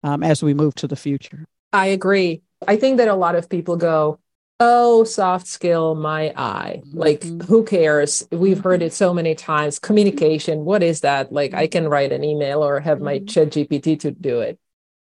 um, 0.03 0.23
as 0.23 0.43
we 0.43 0.55
move 0.55 0.75
to 0.75 0.87
the 0.89 0.97
future. 0.97 1.47
i 1.73 1.87
agree. 1.87 2.43
I 2.69 2.77
think 2.77 2.99
that 2.99 3.09
a 3.09 3.15
lot 3.15 3.35
of 3.35 3.49
people 3.49 3.77
go 3.77 4.19
oh 4.61 5.03
soft 5.05 5.47
skill 5.47 5.95
my 5.95 6.33
eye. 6.37 6.83
Like 6.93 7.23
Mhm. 7.23 7.47
who 7.47 7.65
cares? 7.65 8.27
We've 8.31 8.63
heard 8.63 8.83
it 8.83 8.93
so 8.93 9.13
many 9.15 9.35
times. 9.35 9.79
Communication 9.79 10.65
what 10.65 10.83
is 10.83 11.01
that? 11.01 11.33
Like 11.33 11.55
i 11.55 11.67
can 11.67 11.89
write 11.89 12.13
an 12.13 12.23
email 12.25 12.63
or 12.63 12.81
have 12.81 13.01
my 13.01 13.19
Mhm. 13.19 13.29
chat 13.29 13.51
gpt 13.51 13.97
to 14.01 14.11
do 14.11 14.41
it. 14.41 14.59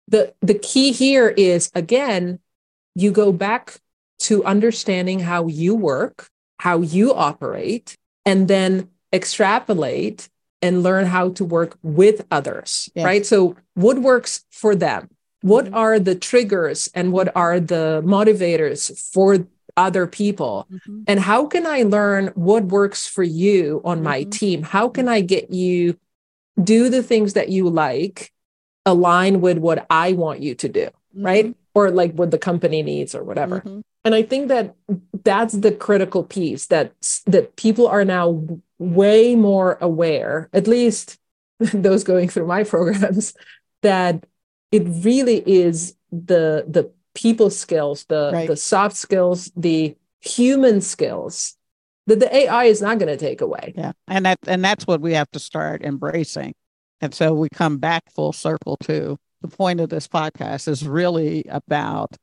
The 0.08 0.34
the 0.40 0.54
key 0.54 0.92
here 0.92 1.28
is 1.28 1.70
again 1.74 2.38
you 2.94 3.10
go 3.12 3.32
back 3.32 3.64
to 4.20 4.42
understanding 4.44 5.18
how 5.20 5.46
you 5.46 5.74
work 5.74 6.28
how 6.58 6.80
you 6.80 7.12
operate 7.12 7.96
and 8.26 8.48
then 8.48 8.88
extrapolate 9.12 10.28
and 10.62 10.82
learn 10.82 11.06
how 11.06 11.30
to 11.30 11.44
work 11.44 11.78
with 11.82 12.26
others 12.30 12.90
Yes. 12.94 13.04
right? 13.04 13.24
So 13.26 13.56
what 13.74 13.98
works 14.00 14.44
for 14.50 14.74
them? 14.74 15.08
What 15.42 15.66
Mhm. 15.66 15.74
are 15.82 15.98
the 15.98 16.14
triggers 16.14 16.90
and 16.94 17.12
what 17.12 17.28
are 17.36 17.60
the 17.60 18.02
motivators 18.04 18.80
for 19.12 19.46
other 19.76 20.06
people? 20.06 20.66
And 21.06 21.20
how 21.20 21.46
can 21.46 21.64
i 21.66 21.82
learn 21.82 22.22
what 22.34 22.64
works 22.78 23.06
for 23.06 23.22
you 23.22 23.80
on 23.84 24.02
my 24.02 24.24
Mhm. 24.24 24.30
team? 24.38 24.58
How 24.62 24.88
can 24.88 25.06
i 25.08 25.20
get 25.20 25.52
you 25.52 25.96
do 26.74 26.88
the 26.88 27.02
things 27.02 27.34
that 27.34 27.48
you 27.50 27.68
like 27.68 28.32
align 28.86 29.40
with 29.42 29.58
what 29.58 29.78
i 29.90 30.12
want 30.22 30.40
you 30.40 30.54
to 30.54 30.68
do 30.80 30.86
right 31.28 31.54
or 31.76 31.90
like 31.90 32.12
what 32.18 32.30
the 32.30 32.38
company 32.50 32.80
needs 32.82 33.14
or 33.14 33.22
whatever 33.22 33.60
Mhm. 33.60 33.82
and 34.04 34.14
i 34.14 34.22
think 34.32 34.48
that 34.48 34.74
that's 35.30 35.54
the 35.66 35.72
critical 35.86 36.22
piece 36.36 36.66
that 36.74 36.86
that 37.34 37.54
people 37.64 37.86
are 37.86 38.04
now 38.04 38.26
way 38.78 39.36
more 39.36 39.70
aware 39.80 40.48
at 40.52 40.66
least 40.66 41.18
those 41.86 42.02
going 42.10 42.28
through 42.32 42.46
my 42.56 42.62
programs 42.74 43.34
that 43.82 44.14
it 44.72 44.84
really 45.08 45.38
is 45.64 45.94
the 46.10 46.64
the 46.76 46.84
people 47.14 47.50
skills 47.50 48.04
the 48.08 48.30
Right. 48.32 48.48
the 48.48 48.56
soft 48.56 48.96
skills 48.96 49.50
the 49.56 49.96
human 50.20 50.80
skills 50.80 51.56
that 52.08 52.20
the 52.20 52.30
ai 52.40 52.64
is 52.64 52.80
not 52.86 52.98
going 53.00 53.12
to 53.18 53.22
take 53.28 53.40
away 53.48 53.66
Yeah, 53.76 53.92
and 54.14 54.24
that 54.26 54.38
and 54.52 54.60
that's 54.64 54.86
what 54.86 55.00
we 55.06 55.12
have 55.20 55.30
to 55.36 55.38
start 55.50 55.82
embracing. 55.82 56.52
And 57.02 57.12
so 57.12 57.34
we 57.34 57.48
come 57.62 57.76
back 57.78 58.02
full 58.16 58.32
circle 58.32 58.76
to 58.88 59.18
the 59.48 59.56
point 59.56 59.80
of 59.80 59.88
this 59.88 60.08
podcast 60.08 60.68
is 60.68 60.86
really 60.86 61.44
about 61.48 62.16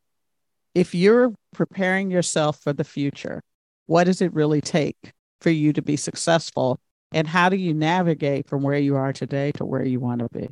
if 0.76 0.96
you're 0.96 1.34
preparing 1.54 2.12
yourself 2.12 2.60
for 2.62 2.74
the 2.74 2.84
future, 2.84 3.42
what 3.86 4.06
does 4.06 4.22
it 4.22 4.34
really 4.34 4.62
take 4.62 4.98
for 5.42 5.50
you 5.50 5.74
to 5.74 5.82
be 5.82 5.96
successful? 5.96 6.80
And 7.12 7.28
how 7.28 7.50
do 7.50 7.56
you 7.56 7.74
navigate 7.74 8.48
from 8.48 8.64
where 8.64 8.78
you 8.78 8.96
are 8.96 9.14
today 9.14 9.52
to 9.54 9.66
where 9.66 9.86
you 9.86 10.00
want 10.00 10.20
to 10.20 10.28
be? 10.32 10.50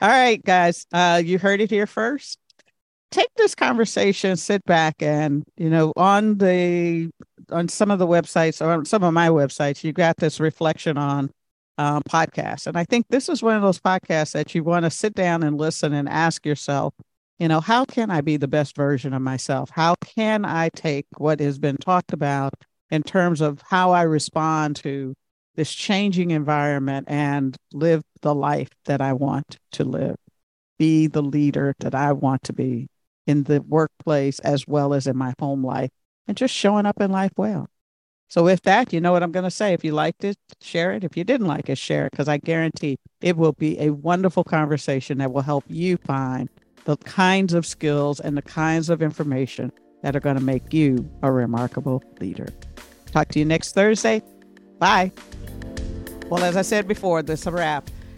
All 0.00 0.08
right, 0.08 0.42
guys, 0.42 0.86
uh, 0.92 1.20
you 1.24 1.38
heard 1.38 1.60
it 1.60 1.70
here 1.70 1.86
first. 1.86 2.38
Take 3.10 3.28
this 3.36 3.56
conversation, 3.56 4.36
sit 4.36 4.64
back, 4.64 5.02
and 5.02 5.42
you 5.56 5.68
know, 5.68 5.92
on 5.96 6.38
the 6.38 7.10
on 7.50 7.68
some 7.68 7.90
of 7.90 7.98
the 7.98 8.06
websites 8.06 8.64
or 8.64 8.70
on 8.70 8.84
some 8.84 9.02
of 9.02 9.12
my 9.12 9.28
websites, 9.28 9.82
you 9.82 9.92
got 9.92 10.16
this 10.18 10.38
reflection 10.38 10.96
on 10.96 11.30
um, 11.78 12.02
podcasts, 12.02 12.66
and 12.66 12.76
I 12.76 12.84
think 12.84 13.06
this 13.08 13.28
is 13.28 13.42
one 13.42 13.56
of 13.56 13.62
those 13.62 13.80
podcasts 13.80 14.32
that 14.32 14.54
you 14.54 14.62
want 14.64 14.84
to 14.84 14.90
sit 14.90 15.14
down 15.14 15.42
and 15.42 15.58
listen 15.58 15.92
and 15.92 16.08
ask 16.08 16.44
yourself, 16.44 16.94
you 17.38 17.48
know, 17.48 17.60
how 17.60 17.86
can 17.86 18.10
I 18.10 18.20
be 18.20 18.36
the 18.36 18.48
best 18.48 18.76
version 18.76 19.14
of 19.14 19.22
myself? 19.22 19.70
How 19.70 19.94
can 19.94 20.44
I 20.44 20.68
take 20.68 21.06
what 21.16 21.40
has 21.40 21.58
been 21.58 21.78
talked 21.78 22.12
about 22.12 22.52
in 22.90 23.02
terms 23.02 23.40
of 23.40 23.62
how 23.66 23.92
I 23.92 24.02
respond 24.02 24.76
to 24.76 25.14
this 25.56 25.72
changing 25.72 26.30
environment 26.30 27.06
and 27.08 27.56
live 27.72 28.02
the 28.22 28.34
life 28.34 28.68
that 28.84 29.00
I 29.00 29.14
want 29.14 29.58
to 29.72 29.84
live, 29.84 30.16
be 30.78 31.06
the 31.06 31.22
leader 31.22 31.74
that 31.80 31.94
I 31.94 32.12
want 32.12 32.42
to 32.44 32.52
be 32.52 32.88
in 33.26 33.44
the 33.44 33.60
workplace 33.62 34.38
as 34.40 34.66
well 34.66 34.94
as 34.94 35.06
in 35.06 35.16
my 35.16 35.34
home 35.38 35.64
life, 35.64 35.90
and 36.26 36.36
just 36.36 36.54
showing 36.54 36.86
up 36.86 37.00
in 37.00 37.10
life 37.10 37.32
well. 37.36 37.68
So, 38.30 38.44
with 38.44 38.62
that, 38.62 38.92
you 38.92 39.00
know 39.00 39.10
what 39.10 39.24
I'm 39.24 39.32
going 39.32 39.44
to 39.44 39.50
say. 39.50 39.74
If 39.74 39.84
you 39.84 39.90
liked 39.90 40.22
it, 40.22 40.38
share 40.62 40.92
it. 40.92 41.02
If 41.02 41.16
you 41.16 41.24
didn't 41.24 41.48
like 41.48 41.68
it, 41.68 41.76
share 41.76 42.06
it 42.06 42.12
because 42.12 42.28
I 42.28 42.38
guarantee 42.38 42.96
it 43.20 43.36
will 43.36 43.54
be 43.54 43.76
a 43.80 43.90
wonderful 43.90 44.44
conversation 44.44 45.18
that 45.18 45.32
will 45.32 45.42
help 45.42 45.64
you 45.66 45.96
find 45.96 46.48
the 46.84 46.96
kinds 46.98 47.54
of 47.54 47.66
skills 47.66 48.20
and 48.20 48.36
the 48.36 48.42
kinds 48.42 48.88
of 48.88 49.02
information 49.02 49.72
that 50.02 50.14
are 50.14 50.20
going 50.20 50.36
to 50.36 50.42
make 50.42 50.72
you 50.72 51.10
a 51.24 51.32
remarkable 51.32 52.04
leader. 52.20 52.46
Talk 53.06 53.28
to 53.30 53.40
you 53.40 53.44
next 53.44 53.74
Thursday. 53.74 54.22
Bye. 54.78 55.10
Well, 56.28 56.44
as 56.44 56.56
I 56.56 56.62
said 56.62 56.86
before, 56.86 57.22
this 57.22 57.40
is 57.40 57.46
a 57.48 57.50
wrap. 57.50 57.90